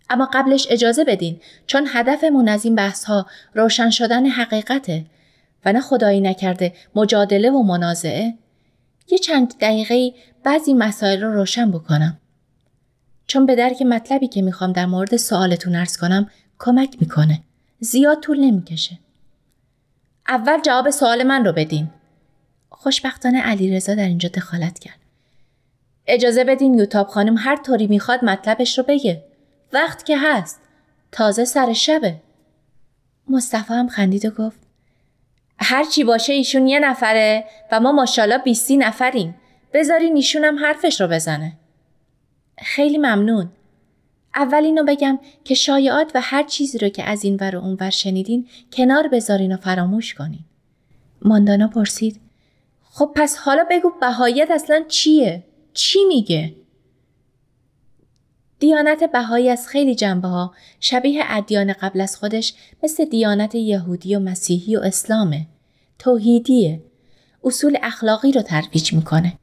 اما 0.09 0.29
قبلش 0.33 0.67
اجازه 0.69 1.03
بدین 1.03 1.39
چون 1.67 1.87
هدفمون 1.87 2.49
از 2.49 2.65
این 2.65 2.75
بحث 2.75 3.05
ها 3.05 3.25
روشن 3.53 3.89
شدن 3.89 4.25
حقیقته 4.25 5.05
و 5.65 5.73
نه 5.73 5.81
خدایی 5.81 6.21
نکرده 6.21 6.73
مجادله 6.95 7.51
و 7.51 7.63
منازعه 7.63 8.33
یه 9.11 9.17
چند 9.17 9.53
دقیقه 9.61 10.13
بعضی 10.43 10.73
مسائل 10.73 11.21
رو 11.21 11.33
روشن 11.33 11.71
بکنم. 11.71 12.17
چون 13.27 13.45
به 13.45 13.55
درک 13.55 13.81
مطلبی 13.81 14.27
که 14.27 14.41
می‌خوام 14.41 14.71
در 14.71 14.85
مورد 14.85 15.17
سوالتون 15.17 15.75
ارز 15.75 15.97
کنم 15.97 16.29
کمک 16.59 16.97
می‌کنه. 17.01 17.41
زیاد 17.79 18.19
طول 18.19 18.39
نمی‌کشه. 18.39 18.99
اول 20.29 20.61
جواب 20.61 20.89
سوال 20.89 21.23
من 21.23 21.45
رو 21.45 21.53
بدین. 21.53 21.89
خوشبختانه 22.81 23.41
علی 23.41 23.75
رضا 23.75 23.95
در 23.95 24.05
اینجا 24.05 24.29
دخالت 24.29 24.79
کرد. 24.79 24.99
اجازه 26.07 26.43
بدین 26.43 26.73
یوتاب 26.73 27.07
خانم 27.07 27.35
هر 27.37 27.55
طوری 27.55 27.87
می‌خواد 27.87 28.25
مطلبش 28.25 28.77
رو 28.77 28.83
بگه. 28.87 29.23
وقت 29.73 30.05
که 30.05 30.17
هست. 30.17 30.59
تازه 31.11 31.45
سر 31.45 31.73
شبه. 31.73 32.15
مصطفی 33.27 33.73
هم 33.73 33.87
خندید 33.87 34.25
و 34.25 34.29
گفت 34.29 34.59
هر 35.59 35.83
چی 35.83 36.03
باشه 36.03 36.33
ایشون 36.33 36.67
یه 36.67 36.79
نفره 36.79 37.45
و 37.71 37.79
ما 37.79 37.91
ماشاءالله 37.91 38.37
بیستی 38.37 38.77
نفریم. 38.77 39.35
بذارین 39.73 40.15
ایشون 40.15 40.43
هم 40.43 40.59
حرفش 40.59 41.01
رو 41.01 41.07
بزنه. 41.07 41.53
خیلی 42.57 42.97
ممنون. 42.97 43.49
اول 44.35 44.63
اینو 44.63 44.83
بگم 44.83 45.19
که 45.43 45.55
شایعات 45.55 46.11
و 46.15 46.21
هر 46.23 46.43
چیزی 46.43 46.77
رو 46.77 46.89
که 46.89 47.03
از 47.03 47.23
این 47.23 47.37
ور 47.41 47.55
و 47.55 47.59
اون 47.59 47.77
ور 47.79 47.89
شنیدین 47.89 48.47
کنار 48.73 49.07
بذارین 49.07 49.53
و 49.53 49.57
فراموش 49.57 50.13
کنین. 50.13 50.45
ماندانا 51.21 51.67
پرسید 51.67 52.28
خب 52.89 53.11
پس 53.15 53.37
حالا 53.37 53.65
بگو 53.69 53.91
بهاییت 54.01 54.51
اصلا 54.51 54.83
چیه؟ 54.87 55.43
چی 55.73 55.99
میگه؟ 56.05 56.55
دیانت 58.59 59.03
بهایی 59.03 59.49
از 59.49 59.67
خیلی 59.67 59.95
جنبه 59.95 60.27
ها 60.27 60.53
شبیه 60.79 61.23
ادیان 61.27 61.73
قبل 61.73 62.01
از 62.01 62.17
خودش 62.17 62.53
مثل 62.83 63.05
دیانت 63.05 63.55
یهودی 63.55 64.15
و 64.15 64.19
مسیحی 64.19 64.75
و 64.75 64.79
اسلامه. 64.79 65.47
توحیدیه. 65.99 66.81
اصول 67.43 67.77
اخلاقی 67.83 68.31
رو 68.31 68.41
ترویج 68.41 68.93
می‌کنه. 68.93 69.33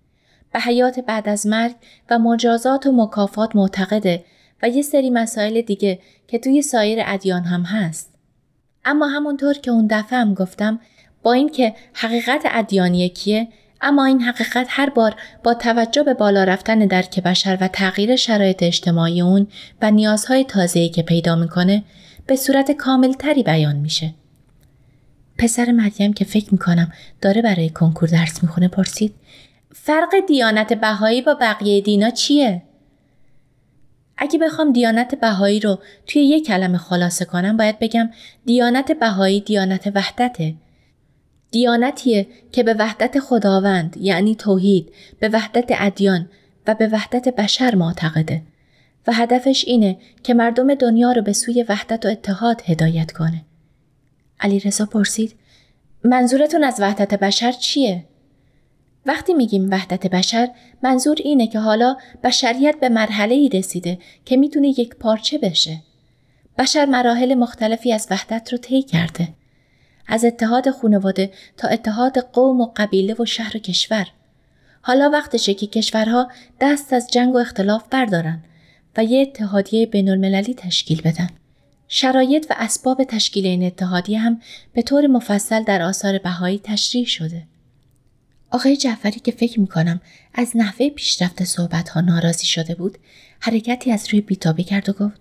به 0.52 0.61
حیات 0.61 1.00
بعد 1.00 1.28
از 1.28 1.46
مرگ 1.46 1.76
و 2.11 2.18
مجازات 2.18 2.87
و 2.87 2.92
مکافات 2.92 3.56
معتقده 3.56 4.24
و 4.62 4.68
یه 4.68 4.82
سری 4.82 5.11
مسائل 5.11 5.61
دیگه 5.61 6.00
که 6.28 6.38
توی 6.38 6.62
سایر 6.62 6.98
ادیان 7.06 7.44
هم 7.44 7.62
هست. 7.62 8.14
اما 8.85 9.06
همونطور 9.06 9.54
که 9.54 9.70
اون 9.70 9.87
دفعه 9.90 10.18
هم 10.18 10.35
گفتم 10.35 10.80
با 11.22 11.33
اینکه 11.33 11.74
حقیقت 11.94 12.42
ادیان 12.44 12.94
یکیه 12.94 13.48
اما 13.81 14.05
این 14.05 14.22
حقیقت 14.22 14.66
هر 14.70 14.90
بار 14.90 15.16
با 15.44 15.55
توجه 15.55 16.02
به 16.02 16.14
بالا 16.14 16.44
رفتن 16.44 16.79
درک 16.79 17.20
بشر 17.20 17.59
و 17.61 17.68
تغییر 17.68 18.16
شرایط 18.16 18.62
اجتماعی 18.62 19.20
اون 19.20 19.46
و 19.83 19.90
نیازهای 19.90 20.44
تازه‌ای 20.44 20.88
که 20.88 21.02
پیدا 21.02 21.37
می‌کنه 21.37 21.85
به 22.26 22.37
صورت 22.37 22.70
کاملتری 22.70 23.42
بیان 23.42 23.76
میشه. 23.76 24.14
پسر 25.38 25.72
مریم 25.72 26.12
که 26.12 26.24
فکر 26.24 26.48
می‌کنم 26.52 26.92
داره 27.22 27.42
برای 27.42 27.70
کنکور 27.70 28.09
درس 28.09 28.42
می‌خونه 28.42 28.68
پرسید 28.68 29.14
فرق 29.74 30.11
دیانت 30.29 30.72
بهایی 30.72 31.22
با 31.22 31.35
بقیه 31.35 31.81
دینا 31.81 32.11
چیه؟ 32.11 32.62
اگه 34.18 34.38
بخوام 34.38 34.72
دیانت 34.72 35.14
بهایی 35.14 35.61
رو 35.61 35.79
توی 36.07 36.22
یک 36.22 36.46
کلمه 36.46 36.79
خلاصه 36.79 37.24
کنم 37.24 37.57
باید 37.57 37.79
بگم 37.79 38.11
دیانت 38.46 38.92
بهایی 38.92 39.40
دیانت 39.40 39.92
وحدته. 39.94 40.55
دیانتیه 41.57 42.27
که 42.53 42.62
به 42.62 42.75
وحدت 42.75 43.19
خداوند 43.19 43.97
یعنی 44.01 44.35
توحید، 44.35 44.92
به 45.21 45.29
وحدت 45.29 45.64
ادیان 45.71 46.29
و 46.66 46.75
به 46.75 46.88
وحدت 46.88 47.29
بشر 47.29 47.75
معتقده 47.75 48.42
و 49.07 49.12
هدفش 49.12 49.64
اینه 49.66 49.99
که 50.23 50.35
مردم 50.35 50.75
دنیا 50.75 51.12
رو 51.12 51.23
به 51.23 51.33
سوی 51.33 51.64
وحدت 51.69 52.07
و 52.07 52.09
اتحاد 52.09 52.62
هدایت 52.64 53.12
کنه. 53.12 53.45
علی 54.40 54.61
رضا 54.61 54.87
پرسید 54.87 55.35
منظورتون 56.05 56.64
از 56.64 56.81
وحدت 56.81 57.14
بشر 57.14 57.53
چیه؟ 57.53 58.05
وقتی 59.07 59.35
میگیم 59.35 59.69
وحدت 59.71 60.07
بشر 60.07 60.49
منظور 60.83 61.16
اینه 61.25 61.47
که 61.47 61.59
حالا 61.59 61.97
بشریت 62.25 62.75
به 62.81 62.88
مرحله 62.88 63.35
ای 63.35 63.49
رسیده 63.49 63.99
که 64.25 64.37
می‌تونه 64.37 64.69
یک 64.69 64.95
پارچه 64.95 65.38
بشه. 65.38 65.83
بشر 66.59 66.85
مراحل 66.85 67.35
مختلفی 67.35 67.92
از 67.92 68.07
وحدت 68.11 68.53
رو 68.53 68.59
طی 68.59 68.83
کرده. 68.83 69.29
از 70.09 70.25
اتحاد 70.25 70.71
خانواده 70.71 71.33
تا 71.57 71.69
اتحاد 71.69 72.19
قوم 72.19 72.61
و 72.61 72.73
قبیله 72.77 73.14
و 73.19 73.25
شهر 73.25 73.57
و 73.57 73.61
کشور. 73.61 74.07
حالا 74.83 75.11
وقتشه 75.11 75.55
که 75.55 75.66
کشورها 75.66 76.31
دست 76.61 76.92
از 76.92 77.11
جنگ 77.11 77.35
و 77.35 77.38
اختلاف 77.38 77.85
بردارن 77.90 78.45
و 78.97 79.05
یه 79.05 79.23
اتحادیه 79.23 79.87
بین 79.87 80.09
المللی 80.09 80.55
تشکیل 80.55 81.03
بدن. 81.03 81.29
شرایط 81.88 82.47
و 82.51 82.55
اسباب 82.59 83.05
تشکیل 83.05 83.47
این 83.47 83.62
اتحادیه 83.62 84.19
هم 84.19 84.40
به 84.73 84.83
طور 84.83 85.07
مفصل 85.07 85.62
در 85.62 85.83
آثار 85.83 86.19
بهایی 86.19 86.61
تشریح 86.64 87.07
شده. 87.07 87.42
آقای 88.51 88.77
جعفری 88.77 89.21
که 89.21 89.33
فکر 89.33 89.61
می‌کنم 89.61 90.01
از 90.35 90.57
نحوه 90.57 90.88
پیشرفت 90.88 91.45
صحبت 91.45 91.88
ها 91.88 92.01
ناراضی 92.01 92.47
شده 92.47 92.75
بود 92.75 92.99
حرکتی 93.40 93.92
از 93.92 94.09
روی 94.12 94.21
بیتابی 94.21 94.64
کرد 94.64 94.88
و 94.88 94.92
گفت 94.92 95.21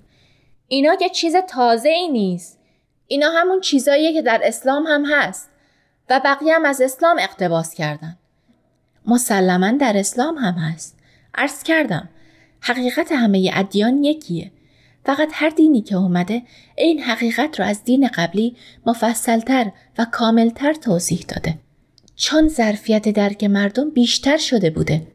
اینا 0.68 0.96
یه 1.02 1.10
چیز 1.10 1.36
تازه 1.50 1.90
ای 1.90 2.08
نیست 2.08 2.55
اینا 3.08 3.30
همون 3.30 3.62
چیزاییه 3.62 4.14
که 4.14 4.22
در 4.22 4.42
اسلام 4.44 4.84
هم 4.88 5.06
هست. 5.06 5.50
و 6.10 6.22
بقیه 6.26 6.56
هم 6.56 6.66
از 6.66 6.82
اسلام 6.82 7.18
اقتباس 7.20 7.74
کردن. 7.74 8.18
مسلما 9.06 9.72
در 9.72 9.98
اسلام 9.98 10.38
هم 10.38 10.54
هست. 10.54 10.98
عرض 11.36 11.64
کردم 11.64 12.10
حقیقت 12.62 13.12
همه 13.12 13.52
ادیان 13.54 14.04
یکیه. 14.04 14.52
فقط 15.06 15.30
هر 15.32 15.50
دینی 15.50 15.82
که 15.82 15.96
اومده 15.96 16.42
این 16.78 17.00
حقیقت 17.00 17.60
رو 17.60 17.66
از 17.66 17.84
دین 17.84 18.08
قبلی 18.08 18.56
مفصلتر 18.86 19.72
و 19.98 20.06
کاملتر 20.12 20.74
توضیح 20.74 21.26
داده. 21.28 21.58
چون 22.16 22.48
ظرفیت 22.48 23.10
درک 23.10 23.44
مردم 23.44 23.90
بیشتر 23.90 24.38
شده 24.38 24.70
بوده. 24.70 25.08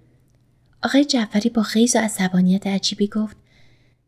آقای 0.85 1.05
جعفری 1.05 1.51
با 1.51 1.63
خیز 1.63 1.97
و 1.97 1.99
عصبانیت 1.99 2.67
عجیبی 2.67 3.09
گفت 3.09 3.37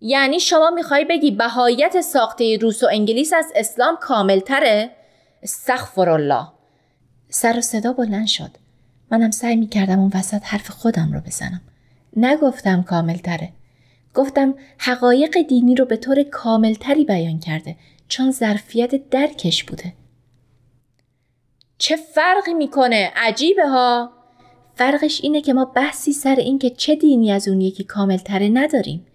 یعنی 0.04 0.40
شما 0.40 0.70
می‌خوای 0.70 1.04
بگی 1.04 1.30
بهاییت 1.30 2.00
ساخته 2.00 2.58
روس 2.60 2.82
و 2.82 2.88
انگلیس 2.92 3.32
از 3.32 3.52
اسلام 3.54 3.96
کاملتره؟ 4.00 4.90
استغفر 5.42 6.08
الله 6.08 6.48
سر 7.28 7.58
و 7.58 7.60
صدا 7.60 7.92
بلند 7.92 8.26
شد. 8.26 8.50
منم 9.10 9.30
سعی 9.30 9.56
می‌کردم 9.56 9.98
اون 9.98 10.10
وسط 10.14 10.42
حرف 10.44 10.70
خودم 10.70 11.12
رو 11.12 11.20
بزنم. 11.20 11.60
نگفتم 12.16 12.82
کاملتره. 12.82 13.52
گفتم 14.14 14.54
حقایق 14.78 15.42
دینی 15.42 15.74
رو 15.74 15.84
به 15.84 15.96
طور 15.96 16.22
کاملتری 16.22 17.04
بیان 17.04 17.38
کرده 17.38 17.76
چون 18.08 18.30
ظرفیت 18.30 19.08
درکش 19.10 19.64
بوده. 19.64 19.92
چه 21.78 21.96
فرقی 21.96 22.54
می‌کنه؟ 22.54 23.12
عجیبه 23.16 23.68
ها. 23.68 24.12
فرقش 24.74 25.20
اینه 25.22 25.40
که 25.40 25.52
ما 25.52 25.64
بحثی 25.64 26.12
سر 26.12 26.36
این 26.36 26.58
که 26.58 26.70
چه 26.70 26.94
دینی 26.94 27.32
از 27.32 27.48
اون 27.48 27.60
یکی 27.60 27.84
کاملتره 27.84 28.48
نداریم. 28.48 29.06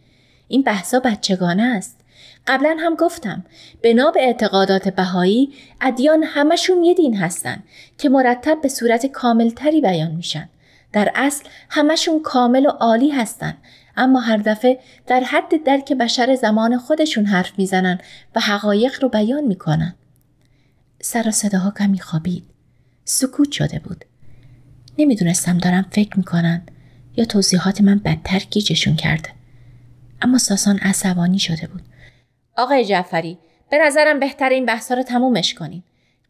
این 0.48 0.62
بحثا 0.62 1.00
بچگانه 1.00 1.64
است 1.64 2.00
قبلا 2.48 2.78
هم 2.80 2.96
گفتم 2.96 3.46
بنا 3.84 4.12
به 4.12 4.22
اعتقادات 4.22 4.88
بهایی 4.88 5.54
ادیان 5.82 6.24
همشون 6.24 6.84
یه 6.84 6.94
دین 6.94 7.16
هستن 7.16 7.64
که 7.98 8.10
مرتب 8.10 8.58
به 8.62 8.70
صورت 8.70 9.06
کاملتری 9.06 9.82
بیان 9.82 10.12
میشن 10.12 10.50
در 10.94 11.12
اصل 11.16 11.46
همشون 11.70 12.22
کامل 12.22 12.66
و 12.66 12.70
عالی 12.70 13.10
هستن 13.10 13.58
اما 13.98 14.20
هر 14.20 14.38
دفعه 14.38 14.80
در 15.08 15.20
حد 15.20 15.64
درک 15.64 15.94
بشر 15.94 16.36
زمان 16.36 16.78
خودشون 16.78 17.26
حرف 17.26 17.52
می‌زنن 17.58 18.00
و 18.36 18.40
حقایق 18.40 19.04
رو 19.04 19.10
بیان 19.10 19.44
می‌کنن 19.44 19.96
سر 21.02 21.28
و 21.28 21.32
صداها 21.32 21.72
کمی 21.72 22.00
خوابید 22.00 22.44
سکوت 23.06 23.52
شده 23.52 23.80
بود. 23.80 24.06
نمی‌دونستم 24.98 25.58
دارم 25.58 25.86
فکر 25.92 26.18
می‌کنن 26.18 26.62
یا 27.18 27.26
توضیحات 27.26 27.82
من 27.82 28.00
بدتر 28.00 28.40
گیجشون 28.40 28.96
کرده. 28.96 29.37
اما 30.22 30.38
ساسان 30.38 30.78
عصبانی 30.78 31.40
شده 31.40 31.68
بود. 31.68 31.82
آقای 32.58 32.86
جعفری 32.86 33.38
به 33.72 33.78
نظرم 33.78 34.20
بهتر 34.20 34.50
این 34.50 34.66
بحثا 34.66 34.96
رو 34.96 35.04
تمومش 35.04 35.54
کنین. 35.54 35.84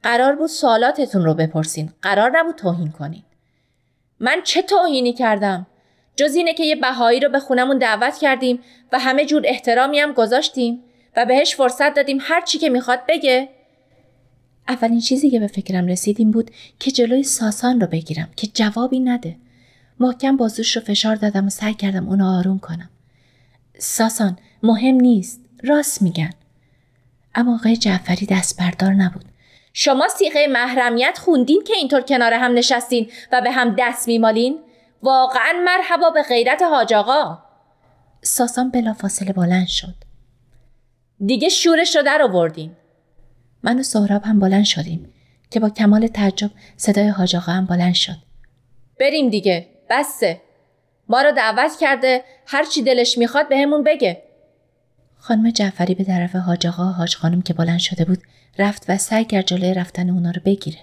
قرار 0.04 0.36
بود 0.36 0.50
سوالاتتون 0.50 1.26
رو 1.26 1.34
بپرسین. 1.34 1.94
قرار 2.02 2.40
نبود 2.40 2.56
توهین 2.56 2.92
کنین. 2.92 3.24
من 4.20 4.42
چه 4.44 4.62
توهینی 4.62 5.14
کردم؟ 5.14 5.68
جز 6.16 6.36
اینه 6.36 6.54
که 6.54 6.64
یه 6.64 6.76
بهایی 6.76 7.20
رو 7.20 7.30
به 7.30 7.40
خونمون 7.40 7.78
دعوت 7.78 8.18
کردیم 8.18 8.60
و 8.92 9.00
همه 9.00 9.26
جور 9.26 9.42
احترامی 9.46 10.00
هم 10.00 10.14
گذاشتیم 10.14 10.84
و 11.18 11.26
بهش 11.26 11.56
فرصت 11.56 11.94
دادیم 11.94 12.18
هر 12.22 12.42
چی 12.42 12.58
که 12.58 12.70
می‌خواد 12.70 13.00
بگه 13.08 13.50
اولین 14.68 15.00
چیزی 15.00 15.30
که 15.30 15.40
به 15.40 15.48
فکرم 15.48 15.88
رسید 15.88 16.16
این 16.20 16.32
بود 16.32 16.52
که 16.80 16.92
جلوی 16.92 17.24
ساسان 17.24 17.82
رو 17.82 17.88
بگیرم 17.88 18.30
که 18.36 18.48
جوابی 18.48 19.00
نده. 19.00 19.36
محکم 20.00 20.38
بازوش 20.38 20.76
رو 20.76 20.82
فشار 20.82 21.16
دادم 21.16 21.46
و 21.46 21.50
سعی 21.50 21.74
کردم 21.74 22.10
اونو 22.10 22.26
آروم 22.26 22.60
کنم. 22.60 22.90
ساسان 23.80 24.40
مهم 24.64 24.96
نیست. 24.96 25.42
راست 25.64 26.02
میگن. 26.02 26.30
اما 27.36 27.56
آقای 27.56 27.78
جعفری 27.78 28.26
دست 28.26 28.60
بردار 28.60 28.94
نبود. 28.94 29.26
شما 29.74 30.08
سیغه 30.08 30.48
محرمیت 30.48 31.18
خوندین 31.18 31.64
که 31.68 31.74
اینطور 31.74 32.02
کنار 32.02 32.34
هم 32.34 32.54
نشستین 32.54 33.12
و 33.32 33.42
به 33.42 33.52
هم 33.52 33.76
دست 33.80 34.08
میمالین؟ 34.08 34.60
واقعا 35.04 35.54
مرحبا 35.66 36.10
به 36.10 36.22
غیرت 36.24 36.62
حاج 36.62 36.94
آقا. 36.94 37.38
ساسان 38.22 38.72
بلافاصله 38.72 39.34
بلند 39.34 39.68
شد. 39.68 39.96
دیگه 41.26 41.50
شورش 41.50 41.96
رو 41.96 42.02
در 42.02 42.22
آوردین. 42.22 42.72
من 43.64 43.80
و 43.80 43.84
سهراب 43.84 44.24
هم 44.24 44.40
بلند 44.40 44.66
شدیم 44.66 45.14
که 45.52 45.60
با 45.60 45.70
کمال 45.70 46.08
تعجب 46.08 46.52
صدای 46.78 47.08
حاج 47.08 47.36
هم 47.36 47.66
بلند 47.66 47.94
شد 47.94 48.18
بریم 49.00 49.30
دیگه 49.30 49.68
بسه 49.90 50.42
ما 51.10 51.22
رو 51.22 51.32
دعوت 51.32 51.72
کرده 51.80 52.24
هر 52.46 52.64
چی 52.64 52.82
دلش 52.82 53.18
می‌خواد 53.18 53.50
بهمون 53.50 53.84
به 53.84 53.96
بگه. 53.96 54.24
خانم 55.20 55.50
جعفری 55.50 55.96
به 55.96 56.04
طرف 56.04 56.36
حاج 56.36 56.68
آقا 56.68 56.84
حاج 56.84 57.16
خانم 57.16 57.42
که 57.42 57.54
بلند 57.54 57.80
شده 57.80 58.06
بود 58.06 58.20
رفت 58.60 58.86
و 58.90 58.98
سعی 58.98 59.26
کرد 59.26 59.46
جلوی 59.46 59.74
رفتن 59.74 60.10
اونا 60.10 60.32
رو 60.32 60.42
بگیره. 60.46 60.78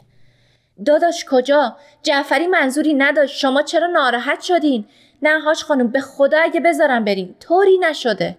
داداش 0.87 1.25
کجا؟ 1.31 1.77
جعفری 2.03 2.47
منظوری 2.47 2.95
نداشت. 2.95 3.39
شما 3.39 3.62
چرا 3.62 3.87
ناراحت 3.87 4.41
شدین؟ 4.41 4.85
نه 5.22 5.41
حاج 5.41 5.62
خانم 5.62 5.89
به 5.89 6.01
خدا 6.01 6.39
اگه 6.43 6.61
بذارم 6.61 7.05
بریم 7.05 7.35
طوری 7.41 7.79
نشده. 7.79 8.39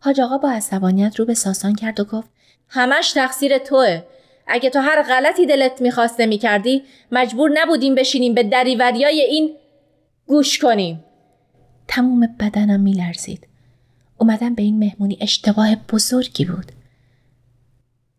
حاج 0.00 0.20
آقا 0.20 0.38
با 0.38 0.50
عصبانیت 0.50 1.16
رو 1.16 1.24
به 1.24 1.34
ساسان 1.34 1.74
کرد 1.74 2.00
و 2.00 2.04
گفت 2.04 2.28
همش 2.68 3.12
تقصیر 3.12 3.58
توه. 3.58 4.02
اگه 4.46 4.70
تو 4.70 4.80
هر 4.80 5.02
غلطی 5.02 5.46
دلت 5.46 5.80
می‌خواسته 5.80 6.26
می‌کردی 6.26 6.84
مجبور 7.12 7.50
نبودیم 7.54 7.94
بشینیم 7.94 8.34
به 8.34 8.42
دریوریای 8.42 9.20
این 9.20 9.56
گوش 10.26 10.58
کنیم. 10.58 11.04
تموم 11.88 12.20
بدنم 12.40 12.80
میلرزید. 12.80 13.48
اومدن 14.18 14.54
به 14.54 14.62
این 14.62 14.78
مهمونی 14.78 15.18
اشتباه 15.20 15.76
بزرگی 15.92 16.44
بود. 16.44 16.72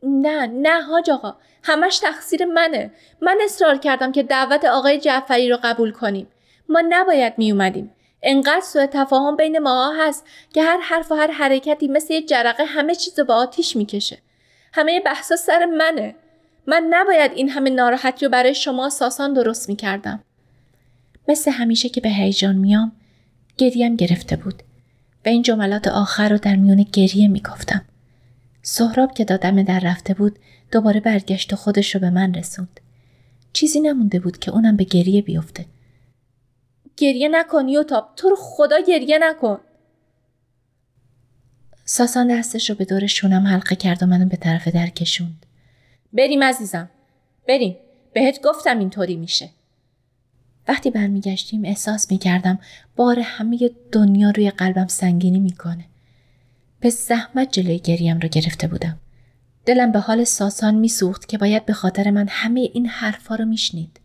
نه 0.04 0.46
نه 0.46 0.82
حاج 0.82 1.10
آقا 1.10 1.36
همش 1.64 2.00
تقصیر 2.00 2.46
منه. 2.46 2.92
من 3.22 3.38
اصرار 3.46 3.78
کردم 3.78 4.12
که 4.12 4.24
دعوت 4.24 4.66
آقای 4.66 5.00
جعفری 5.00 5.50
رو 5.50 5.60
قبول 5.64 5.92
کنیم. 5.92 6.28
ما 6.70 6.84
نباید 6.90 7.34
می 7.38 7.52
اومدیم 7.52 7.92
انقدر 8.24 8.62
سوء 8.62 8.86
تفاهم 8.86 9.36
بین 9.36 9.60
ما 9.60 9.94
هست 10.00 10.26
که 10.54 10.64
هر 10.64 10.80
حرف 10.82 11.12
و 11.12 11.16
هر 11.16 11.32
حرکتی 11.32 11.88
مثل 11.88 12.14
یه 12.14 12.22
جرقه 12.22 12.66
همه 12.66 12.96
چیز 12.96 13.20
رو 13.20 13.26
به 13.26 13.34
آتیش 13.34 13.76
می‌کشه. 13.76 14.18
همه 14.74 15.00
بحثا 15.00 15.36
سر 15.36 15.66
منه. 15.66 16.16
من 16.68 16.88
نباید 16.90 17.32
این 17.32 17.50
همه 17.50 17.70
ناراحتی 17.70 18.26
رو 18.26 18.32
برای 18.32 18.56
شما 18.56 18.90
ساسان 18.90 19.34
درست 19.34 19.70
می‌کردم. 19.70 20.24
مثل 21.28 21.52
همیشه 21.52 21.90
که 21.90 22.02
به 22.02 22.10
هیجان 22.10 22.56
میام 22.56 22.92
گریم 23.58 23.96
گرفته 23.96 24.36
بود 24.36 24.64
و 25.26 25.30
این 25.30 25.42
جملات 25.42 25.88
آخر 25.88 26.30
رو 26.30 26.38
در 26.38 26.56
میون 26.56 26.86
گریه 26.94 27.28
می‌گفتم 27.28 27.86
سهراب 28.62 29.14
که 29.14 29.26
دادم 29.26 29.64
در 29.64 29.80
رفته 29.80 30.14
بود 30.14 30.40
دوباره 30.72 31.00
برگشت 31.00 31.54
و 31.54 31.56
خودش 31.56 31.96
رو 31.96 32.02
به 32.02 32.10
من 32.10 32.34
رسوند. 32.34 32.80
چیزی 33.54 33.80
نمونده 33.80 34.20
بود 34.20 34.40
که 34.40 34.52
اونم 34.52 34.76
به 34.76 34.84
گریه 34.84 35.22
بیفته. 35.22 35.66
گریه 36.98 37.28
نکن 37.28 37.68
یوتاب 37.68 38.10
تو 38.16 38.30
رو 38.30 38.36
خدا 38.40 38.80
گریه 38.88 39.18
نکن! 39.22 39.60
ساسان 41.86 42.40
دستش 42.40 42.70
رو 42.70 42.76
به 42.76 42.86
دور 42.86 43.08
شونم 43.08 43.48
حلقه 43.48 43.76
کرد 43.76 44.04
و 44.04 44.06
منو 44.06 44.26
به 44.26 44.38
طرف 44.38 44.68
در 44.68 44.88
کشوند. 44.88 45.46
بریم 46.14 46.44
عزیزم 46.44 46.90
بریم. 47.48 47.78
بهت 48.14 48.42
گفتم 48.44 48.80
اینطوری 48.80 49.16
میشه. 49.16 49.50
وقتی 50.68 50.92
برمیگشتیم 50.92 51.66
احساس 51.66 52.12
می‌کردم 52.12 52.60
بار 52.96 53.20
همه 53.20 53.70
دنیا 53.92 54.30
روی 54.30 54.50
قلبم 54.50 54.88
سنگینی 54.88 55.40
می‌کنه. 55.40 55.86
به 56.80 56.90
زحمت 56.90 57.52
جلوی 57.52 57.80
گریم 57.80 58.20
رو 58.20 58.30
گرفته 58.30 58.68
بودم. 58.68 58.98
دلم 59.66 59.92
به 59.92 60.00
حال 60.00 60.24
ساسان 60.24 60.76
میسوخت 60.76 61.28
که 61.28 61.38
باید 61.38 61.66
به 61.66 61.74
خاطر 61.74 62.12
من 62.12 62.28
همه 62.30 62.60
این 62.74 62.86
حرفا 62.86 63.36
رو 63.36 63.46
میشنید. 63.46 64.00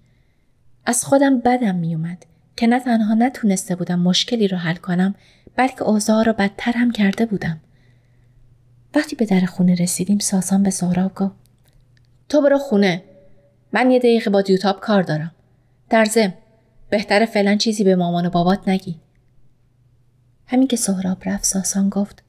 از 0.87 1.05
خودم 1.05 1.41
بدم 1.41 1.75
میومد 1.75 2.27
که 2.57 2.67
نه 2.67 2.81
تنها 2.81 3.15
نتونسته 3.15 3.77
بودم 3.77 4.01
مشکلی 4.01 4.49
رو 4.49 4.59
حل 4.59 4.75
کنم 4.75 5.15
بلکه 5.57 5.83
اوضاع 5.83 6.25
رو 6.25 6.33
بدتر 6.33 6.73
هم 6.73 6.91
کرده 6.91 7.27
بودم. 7.27 7.61
وقتی 8.95 9.17
به 9.17 9.27
در 9.27 9.41
خونه 9.41 9.75
رسیدیم 9.75 10.19
ساسان 10.19 10.63
به 10.63 10.71
سهراب 10.71 11.15
گفت 11.15 11.35
تو 12.29 12.43
برو 12.43 12.59
خونه. 12.59 13.03
من 13.73 13.91
یه 13.91 13.99
دقیقه 13.99 14.31
با 14.31 14.43
دیوتاب 14.43 14.81
کار 14.81 15.03
دارم. 15.03 15.31
در 15.91 16.05
زم 16.05 16.35
بهتره 16.91 17.27
فعلا 17.27 17.57
چیزی 17.57 17.85
به 17.85 17.97
مامان 17.97 18.27
و 18.27 18.31
بابات 18.31 18.69
نگی. 18.69 19.01
همین 20.47 20.69
که 20.69 20.77
سهراب 20.77 21.29
رفت 21.29 21.45
ساسان 21.45 21.89
گفت 21.89 22.23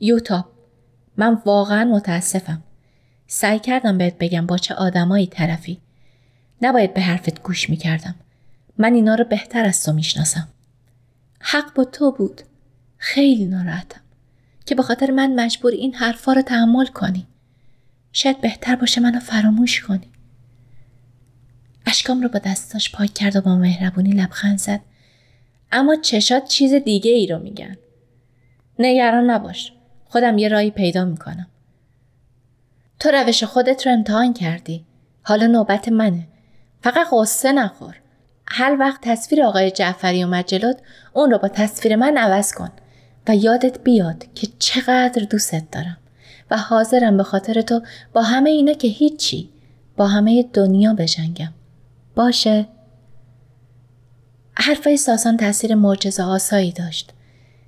یوتاب 0.00 0.44
من 1.16 1.38
واقعا 1.46 1.84
متاسفم. 1.84 2.62
سعی 3.26 3.58
کردم 3.58 3.98
بهت 3.98 4.18
بگم 4.18 4.46
با 4.46 4.58
چه 4.58 4.74
آدمایی 4.74 5.26
طرفی. 5.26 5.80
نباید 6.62 6.94
به 6.94 7.00
حرفت 7.00 7.42
گوش 7.42 7.70
می‌کردم. 7.70 8.14
من 8.78 8.94
اینا 8.94 9.14
رو 9.14 9.24
بهتر 9.24 9.64
از 9.64 9.84
تو 9.84 9.92
می‌شناسم. 9.92 10.48
حق 11.40 11.74
با 11.74 11.84
تو 11.84 12.12
بود. 12.12 12.42
خیلی 12.98 13.44
ناراحتم 13.44 14.00
که 14.66 14.74
به 14.74 14.82
خاطر 14.82 15.10
من 15.10 15.40
مجبور 15.40 15.72
این 15.72 15.94
حرفا 15.94 16.32
رو 16.32 16.42
تحمل 16.42 16.86
کنی. 16.86 17.26
شاید 18.12 18.40
بهتر 18.40 18.76
باشه 18.76 19.00
منو 19.00 19.20
فراموش 19.20 19.80
کنی. 19.80 20.10
اشکام 21.86 22.22
رو 22.22 22.28
با 22.28 22.38
دستاش 22.38 22.92
پاک 22.92 23.14
کرد 23.14 23.36
و 23.36 23.40
با 23.40 23.56
مهربونی 23.56 24.10
لبخند 24.10 24.58
زد. 24.58 24.80
اما 25.72 25.96
چشات 25.96 26.44
چیز 26.44 26.74
دیگه 26.74 27.10
ای 27.10 27.26
رو 27.26 27.38
میگن. 27.38 27.76
نگران 28.78 29.30
نباش. 29.30 29.72
خودم 30.04 30.38
یه 30.38 30.48
رایی 30.48 30.70
پیدا 30.70 31.04
می‌کنم. 31.04 31.46
تو 33.00 33.10
روش 33.10 33.44
خودت 33.44 33.86
رو 33.86 33.92
امتحان 33.92 34.34
کردی. 34.34 34.84
حالا 35.22 35.46
نوبت 35.46 35.88
منه. 35.88 36.26
فقط 36.82 37.06
قصه 37.12 37.52
نخور. 37.52 37.96
هر 38.48 38.76
وقت 38.80 39.00
تصویر 39.02 39.42
آقای 39.42 39.70
جعفری 39.70 40.22
اومد 40.22 40.46
جلوت 40.46 40.78
اون 41.12 41.30
رو 41.30 41.38
با 41.38 41.48
تصویر 41.48 41.96
من 41.96 42.16
عوض 42.18 42.52
کن. 42.52 42.70
و 43.28 43.36
یادت 43.36 43.78
بیاد 43.84 44.24
که 44.34 44.48
چقدر 44.58 45.22
دوستت 45.30 45.70
دارم. 45.72 45.96
و 46.50 46.56
حاضرم 46.56 47.16
به 47.16 47.22
خاطر 47.22 47.62
تو 47.62 47.82
با 48.12 48.22
همه 48.22 48.50
اینا 48.50 48.72
که 48.72 48.88
هیچی 48.88 49.50
با 49.96 50.06
همه 50.06 50.42
دنیا 50.42 50.94
بجنگم. 50.94 51.52
باشه 52.16 52.66
حرفای 54.54 54.96
ساسان 54.96 55.36
تاثیر 55.36 55.74
معجزه 55.74 56.22
آسایی 56.22 56.72
داشت 56.72 57.12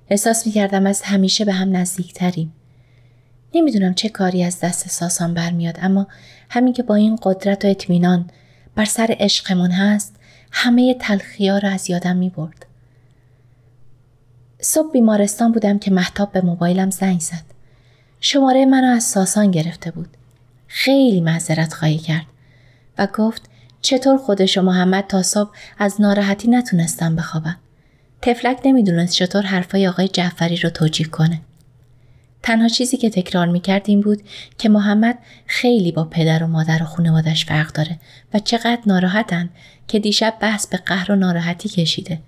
احساس 0.09 0.47
می 0.47 0.51
کردم 0.51 0.85
از 0.85 1.01
همیشه 1.01 1.45
به 1.45 1.53
هم 1.53 1.75
نزدیکتریم 1.75 2.53
نمی‌دونم 3.53 3.93
چه 3.93 4.09
کاری 4.09 4.43
از 4.43 4.59
دست 4.59 4.89
ساسان 4.89 5.33
برمیاد 5.33 5.77
اما 5.81 6.07
همین 6.49 6.73
که 6.73 6.83
با 6.83 6.95
این 6.95 7.19
قدرت 7.23 7.65
و 7.65 7.67
اطمینان 7.67 8.29
بر 8.75 8.85
سر 8.85 9.15
عشقمون 9.19 9.71
هست 9.71 10.15
همه 10.51 10.93
تلخیا 10.93 11.57
رو 11.57 11.69
از 11.69 11.89
یادم 11.89 12.17
می 12.17 12.29
برد. 12.29 12.65
صبح 14.61 14.91
بیمارستان 14.91 15.51
بودم 15.51 15.79
که 15.79 15.91
محتاب 15.91 16.31
به 16.31 16.41
موبایلم 16.41 16.89
زنگ 16.89 17.19
زد. 17.19 17.43
شماره 18.19 18.65
منو 18.65 18.87
از 18.87 19.03
ساسان 19.03 19.51
گرفته 19.51 19.91
بود. 19.91 20.09
خیلی 20.67 21.21
معذرت 21.21 21.73
خواهی 21.73 21.97
کرد 21.97 22.25
و 22.97 23.07
گفت 23.07 23.49
چطور 23.81 24.17
خودش 24.17 24.57
و 24.57 24.61
محمد 24.61 25.07
تا 25.07 25.23
صبح 25.23 25.49
از 25.77 26.01
ناراحتی 26.01 26.49
نتونستم 26.49 27.15
بخوابم. 27.15 27.57
تفلک 28.21 28.59
نمی‌دونست 28.65 29.13
چطور 29.13 29.41
حرفای 29.41 29.87
آقای 29.87 30.07
جعفری 30.07 30.57
رو 30.57 30.69
توجیه 30.69 31.07
کنه. 31.07 31.41
تنها 32.43 32.67
چیزی 32.67 32.97
که 32.97 33.09
تکرار 33.09 33.47
می‌کرد 33.47 33.81
این 33.85 34.01
بود 34.01 34.21
که 34.57 34.69
محمد 34.69 35.17
خیلی 35.45 35.91
با 35.91 36.03
پدر 36.03 36.43
و 36.43 36.47
مادر 36.47 36.83
و 36.83 36.85
خانوادش 36.85 37.45
فرق 37.45 37.71
داره 37.71 37.99
و 38.33 38.39
چقدر 38.39 38.81
ناراحتن 38.85 39.49
که 39.87 39.99
دیشب 39.99 40.33
بحث 40.41 40.67
به 40.67 40.77
قهر 40.77 41.11
و 41.11 41.15
ناراحتی 41.15 41.69
کشیده. 41.69 42.19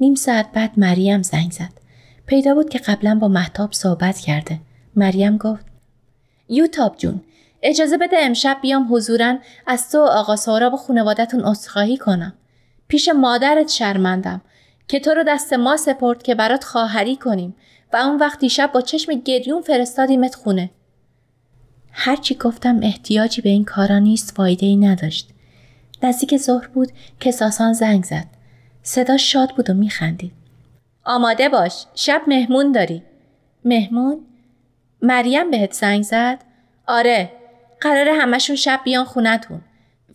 نیم 0.00 0.14
ساعت 0.14 0.52
بعد 0.52 0.70
مریم 0.76 1.22
زنگ 1.22 1.50
زد. 1.50 1.70
پیدا 2.26 2.54
بود 2.54 2.68
که 2.68 2.78
قبلا 2.78 3.14
با 3.14 3.28
محتاب 3.28 3.72
صحبت 3.72 4.18
کرده. 4.18 4.60
مریم 4.96 5.36
گفت 5.36 5.64
یوتاب 6.48 6.96
جون 6.96 7.20
اجازه 7.62 7.96
بده 7.96 8.16
امشب 8.20 8.58
بیام 8.62 8.94
حضورا 8.94 9.38
از 9.66 9.90
تو 9.90 9.98
و 9.98 10.02
آقا 10.02 10.36
سهراب 10.36 10.74
و 10.74 10.76
خانوادتون 10.76 11.44
اصخاهی 11.44 11.96
کنم. 11.96 12.32
پیش 12.88 13.08
مادرت 13.08 13.68
شرمندم 13.68 14.40
که 14.88 15.00
تو 15.00 15.10
رو 15.10 15.22
دست 15.22 15.52
ما 15.52 15.76
سپرد 15.76 16.22
که 16.22 16.34
برات 16.34 16.64
خواهری 16.64 17.16
کنیم 17.16 17.56
و 17.92 17.96
اون 17.96 18.16
وقت 18.16 18.38
دیشب 18.38 18.70
با 18.74 18.80
چشم 18.80 19.12
گریون 19.12 19.62
فرستادیمت 19.62 20.34
خونه. 20.34 20.70
هرچی 21.92 22.34
گفتم 22.34 22.80
احتیاجی 22.82 23.42
به 23.42 23.48
این 23.48 23.64
کارا 23.64 23.98
نیست 23.98 24.36
فایده 24.36 24.66
ای 24.66 24.76
نداشت. 24.76 25.28
نزدیک 26.02 26.36
ظهر 26.36 26.66
بود 26.66 26.88
که 27.20 27.30
ساسان 27.30 27.72
زنگ 27.72 28.04
زد. 28.04 28.26
صدا 28.82 29.16
شاد 29.16 29.50
بود 29.50 29.70
و 29.70 29.74
میخندید. 29.74 30.32
آماده 31.04 31.48
باش. 31.48 31.84
شب 31.94 32.22
مهمون 32.26 32.72
داری. 32.72 33.02
مهمون؟ 33.64 34.20
مریم 35.02 35.50
بهت 35.50 35.72
زنگ 35.72 36.02
زد؟ 36.02 36.38
آره. 36.86 37.37
قراره 37.80 38.12
همشون 38.12 38.56
شب 38.56 38.80
بیان 38.84 39.04
خونتون. 39.04 39.60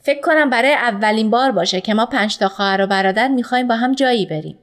فکر 0.02 0.22
کنم 0.22 0.50
برای 0.50 0.74
اولین 0.74 1.30
بار 1.30 1.52
باشه 1.52 1.82
که 1.82 1.94
ما 1.94 2.06
پنج 2.06 2.38
تا 2.38 2.48
خواهر 2.48 2.82
و 2.82 2.88
برادر 2.88 3.28
می‌خوایم 3.28 3.68
با 3.68 3.76
هم 3.76 3.92
جایی 3.92 4.26
بریم. 4.26 4.60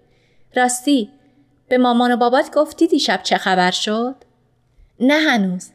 راستی 0.57 1.11
به 1.69 1.79
مامان 1.79 2.13
و 2.13 2.17
بابات 2.17 2.55
گفتی 2.55 2.87
دیشب 2.87 3.21
چه 3.23 3.37
خبر 3.37 3.71
شد؟ 3.71 4.15
نه 5.01 5.15
هنوز. 5.15 5.71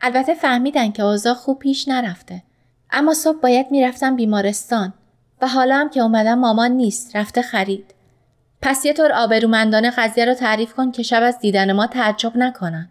البته 0.00 0.34
فهمیدن 0.34 0.92
که 0.92 1.02
اوضاع 1.02 1.34
خوب 1.34 1.58
پیش 1.58 1.88
نرفته. 1.88 2.42
اما 2.90 3.14
صبح 3.14 3.40
باید 3.40 3.66
می‌رفتم 3.70 4.16
بیمارستان 4.16 4.92
و 5.42 5.48
حالا 5.48 5.76
هم 5.76 5.90
که 5.90 6.00
اومدم 6.00 6.38
مامان 6.38 6.70
نیست 6.70 7.16
رفته 7.16 7.42
خرید. 7.42 7.94
پس 8.62 8.84
یه 8.84 8.92
طور 8.92 9.12
آبرومندانه 9.12 9.90
قضیه 9.90 10.24
رو 10.24 10.34
تعریف 10.34 10.74
کن 10.74 10.90
که 10.90 11.02
شب 11.02 11.22
از 11.22 11.38
دیدن 11.38 11.72
ما 11.72 11.86
تعجب 11.86 12.36
نکنن. 12.36 12.90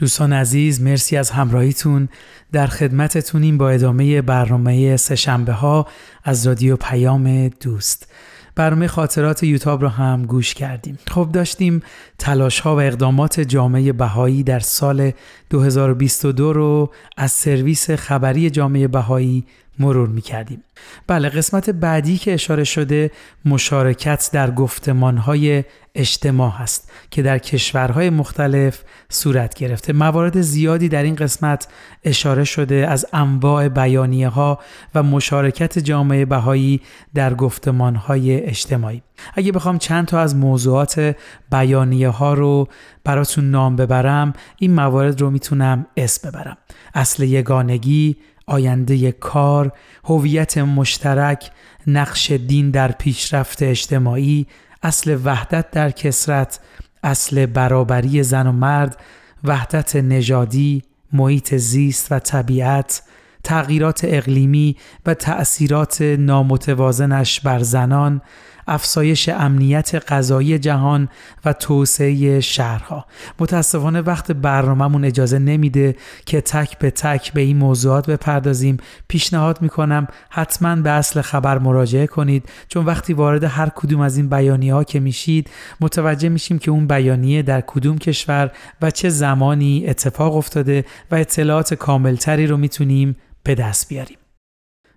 دوستان 0.00 0.32
عزیز 0.32 0.82
مرسی 0.82 1.16
از 1.16 1.30
همراهیتون. 1.30 2.08
در 2.52 2.66
خدمتتونیم 2.66 3.58
با 3.58 3.70
ادامه 3.70 4.22
برنامه 4.22 4.96
سهشنبه 4.96 5.52
ها 5.52 5.86
از 6.24 6.46
رادیو 6.46 6.76
پیام 6.76 7.48
دوست. 7.48 8.12
برنامه 8.54 8.86
خاطرات 8.86 9.42
یوتاب 9.42 9.82
رو 9.82 9.88
هم 9.88 10.26
گوش 10.26 10.54
کردیم. 10.54 10.98
خب 11.10 11.28
داشتیم 11.32 11.82
تلاش 12.18 12.60
ها 12.60 12.76
و 12.76 12.80
اقدامات 12.80 13.40
جامعه 13.40 13.92
بهایی 13.92 14.42
در 14.42 14.60
سال 14.60 15.10
2022 15.50 16.52
رو 16.52 16.90
از 17.16 17.32
سرویس 17.32 17.90
خبری 17.90 18.50
جامعه 18.50 18.88
بهایی 18.88 19.44
مرور 19.80 20.08
می 20.08 20.20
کردیم. 20.20 20.64
بله 21.06 21.28
قسمت 21.28 21.70
بعدی 21.70 22.18
که 22.18 22.34
اشاره 22.34 22.64
شده 22.64 23.10
مشارکت 23.44 24.30
در 24.32 24.50
گفتمانهای 24.50 25.64
اجتماع 25.94 26.50
هست 26.50 26.92
که 27.10 27.22
در 27.22 27.38
کشورهای 27.38 28.10
مختلف 28.10 28.82
صورت 29.08 29.54
گرفته. 29.54 29.92
موارد 29.92 30.40
زیادی 30.40 30.88
در 30.88 31.02
این 31.02 31.14
قسمت 31.14 31.68
اشاره 32.04 32.44
شده 32.44 32.74
از 32.74 33.06
انواع 33.12 33.68
بیانیه 33.68 34.28
ها 34.28 34.58
و 34.94 35.02
مشارکت 35.02 35.78
جامعه 35.78 36.24
بهایی 36.24 36.80
در 37.14 37.34
گفتمانهای 37.34 38.44
اجتماعی. 38.44 39.02
اگه 39.34 39.52
بخوام 39.52 39.78
چند 39.78 40.06
تا 40.06 40.20
از 40.20 40.36
موضوعات 40.36 41.16
بیانیه 41.50 42.08
ها 42.08 42.34
رو 42.34 42.68
براتون 43.04 43.50
نام 43.50 43.76
ببرم 43.76 44.32
این 44.58 44.74
موارد 44.74 45.20
رو 45.20 45.30
می‌تونم 45.30 45.86
اسم 45.96 46.30
ببرم. 46.30 46.56
اصل 46.94 47.22
یگانگی 47.22 48.16
آینده 48.50 49.12
کار، 49.12 49.72
هویت 50.04 50.58
مشترک، 50.58 51.50
نقش 51.86 52.30
دین 52.30 52.70
در 52.70 52.92
پیشرفت 52.92 53.62
اجتماعی، 53.62 54.46
اصل 54.82 55.18
وحدت 55.24 55.70
در 55.70 55.90
کسرت، 55.90 56.60
اصل 57.02 57.46
برابری 57.46 58.22
زن 58.22 58.46
و 58.46 58.52
مرد، 58.52 58.96
وحدت 59.44 59.96
نژادی، 59.96 60.82
محیط 61.12 61.54
زیست 61.54 62.12
و 62.12 62.18
طبیعت، 62.18 63.02
تغییرات 63.44 64.00
اقلیمی 64.04 64.76
و 65.06 65.14
تأثیرات 65.14 66.02
نامتوازنش 66.02 67.40
بر 67.40 67.58
زنان، 67.58 68.22
افزایش 68.70 69.28
امنیت 69.28 70.12
غذایی 70.12 70.58
جهان 70.58 71.08
و 71.44 71.52
توسعه 71.52 72.40
شهرها. 72.40 73.06
متاسفانه 73.38 74.00
وقت 74.00 74.32
برنامهمون 74.32 75.04
اجازه 75.04 75.38
نمیده 75.38 75.96
که 76.26 76.40
تک 76.40 76.78
به 76.78 76.90
تک 76.90 77.32
به 77.32 77.40
این 77.40 77.56
موضوعات 77.56 78.10
بپردازیم. 78.10 78.76
پیشنهاد 79.08 79.62
می‌کنم 79.62 80.06
حتما 80.30 80.76
به 80.76 80.90
اصل 80.90 81.20
خبر 81.20 81.58
مراجعه 81.58 82.06
کنید. 82.06 82.48
چون 82.68 82.84
وقتی 82.84 83.12
وارد 83.12 83.44
هر 83.44 83.68
کدوم 83.68 84.00
از 84.00 84.16
این 84.16 84.28
بیانیه 84.28 84.74
ها 84.74 84.84
که 84.84 85.00
میشید 85.00 85.50
متوجه 85.80 86.28
میشیم 86.28 86.58
که 86.58 86.70
اون 86.70 86.86
بیانیه 86.86 87.42
در 87.42 87.60
کدوم 87.66 87.98
کشور 87.98 88.50
و 88.82 88.90
چه 88.90 89.08
زمانی 89.08 89.84
اتفاق 89.86 90.36
افتاده 90.36 90.84
و 91.10 91.14
اطلاعات 91.14 91.74
کاملتری 91.74 92.46
رو 92.46 92.56
می‌تونیم 92.56 93.16
به 93.42 93.54
دست 93.54 93.88
بیاریم. 93.88 94.16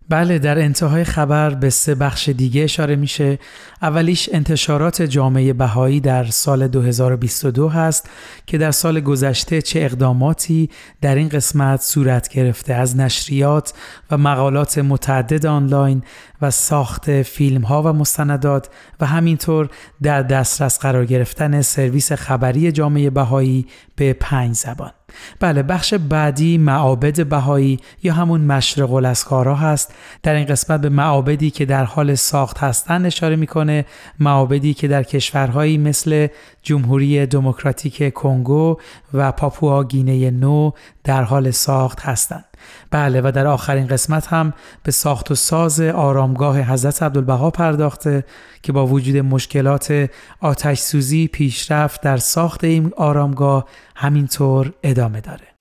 بله 0.10 0.39
در 0.39 0.60
انتهای 0.60 1.04
خبر 1.04 1.49
به 1.49 1.70
سه 1.70 1.95
بخش 1.95 2.30
دیگه 2.30 2.64
اشاره 2.64 2.95
میشه. 2.95 3.39
اولیش 3.82 4.30
انتشارات 4.34 5.01
جامعه 5.01 5.54
بهایی 5.54 5.99
در 5.99 6.24
سال 6.24 6.68
2022 6.68 7.70
هست 7.70 8.10
که 8.45 8.58
در 8.58 8.72
سال 8.72 8.99
گذشته 8.99 9.62
چه 9.62 9.80
اقداماتی 9.80 10.70
در 11.01 11.16
این 11.16 11.30
قسمت 11.30 11.82
صورت 11.82 12.28
گرفته. 12.28 12.74
از 12.74 12.97
نشریات 12.97 13.74
و 14.12 14.18
مقالات 14.18 14.78
متعدد 14.78 15.45
آنلاین 15.45 16.04
و 16.41 16.51
ساخت 16.51 17.22
فیلم 17.22 17.62
ها 17.62 17.84
و 17.84 17.93
مستندات 17.93 18.70
و 18.99 19.06
همینطور 19.06 19.70
در 20.01 20.22
دسترس 20.22 20.80
قرار 20.80 21.06
گرفتن 21.06 21.62
سرویس 21.62 22.12
خبری 22.12 22.72
جامعه 22.72 23.10
بهایی 23.10 23.68
به 23.95 24.14
پنج 24.14 24.56
زبان. 24.56 24.91
بله 25.39 25.64
بخش 25.64 25.93
بعدی 25.93 26.57
معابد 26.57 27.28
بهایی 27.28 27.80
یا 28.03 28.14
همون 28.14 28.41
مشرق 28.41 28.93
الاسکارا 28.93 29.55
هست. 29.55 29.93
در 30.24 30.34
این 30.34 30.45
قسمت 30.45 30.82
به 30.82 30.89
معابدی 30.89 31.51
که 31.51 31.66
در 31.66 31.84
حال 31.84 32.16
ساخت 32.16 32.57
هستند 32.57 33.05
اشاره 33.05 33.36
می‌کنه. 33.36 33.86
معابدی 34.20 34.74
که 34.74 34.88
در 34.88 35.03
کشورهایی 35.03 35.78
مثل 35.78 36.28
جمهوری 36.64 37.26
دموکراتیک 37.26 38.14
کنگو 38.14 38.78
و 39.14 39.32
پاپوا 39.32 39.84
گینه 39.84 40.32
نو 40.32 40.72
در 41.03 41.24
حال 41.24 41.51
ساخت 41.51 41.99
هستند 42.01 42.45
بله 42.91 43.22
و 43.22 43.32
در 43.32 43.47
آخرین 43.47 43.88
قسمت 43.88 44.28
هم 44.28 44.53
به 44.84 44.91
ساخت 44.91 45.32
و 45.32 45.36
ساز 45.36 45.82
آرامگاه 45.82 46.61
حضرت 46.61 47.03
عبدالبها 47.03 47.51
پرداخته 47.51 48.26
که 48.61 48.72
با 48.72 48.88
وجود 48.88 49.18
مشکلات 49.18 50.09
آتش 50.39 50.80
سوزی 50.80 51.28
پیشرفت 51.28 52.01
در 52.01 52.18
ساخت 52.18 52.64
این 52.64 52.91
آرامگاه 52.97 53.66
همینطور 53.95 54.74
ادامه 54.84 55.22
داره. 55.22 55.53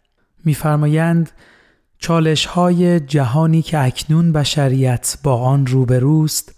میفرمایند 0.46 1.32
چالش 1.98 2.46
های 2.46 3.00
جهانی 3.00 3.62
که 3.62 3.80
اکنون 3.80 4.32
بشریت 4.32 5.18
با 5.24 5.38
آن 5.38 5.66
روبروست 5.66 6.56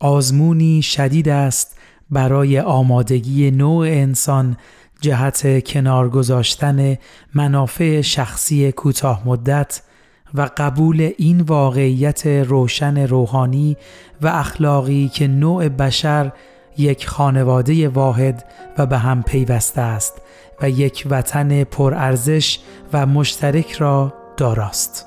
آزمونی 0.00 0.82
شدید 0.82 1.28
است 1.28 1.78
برای 2.10 2.60
آمادگی 2.60 3.50
نوع 3.50 3.86
انسان 3.86 4.56
جهت 5.00 5.64
کنار 5.64 6.08
گذاشتن 6.08 6.96
منافع 7.34 8.00
شخصی 8.00 8.72
کوتاه 8.72 9.28
مدت 9.28 9.82
و 10.34 10.50
قبول 10.56 11.12
این 11.18 11.40
واقعیت 11.40 12.26
روشن 12.26 13.06
روحانی 13.06 13.76
و 14.22 14.26
اخلاقی 14.26 15.08
که 15.08 15.26
نوع 15.26 15.68
بشر 15.68 16.32
یک 16.78 17.08
خانواده 17.08 17.88
واحد 17.88 18.44
و 18.78 18.86
به 18.86 18.98
هم 18.98 19.22
پیوسته 19.22 19.80
است 19.80 20.22
و 20.62 20.70
یک 20.70 21.06
وطن 21.10 21.64
پرارزش 21.64 22.58
و 22.92 23.06
مشترک 23.06 23.72
را 23.72 24.14
داراست. 24.36 25.06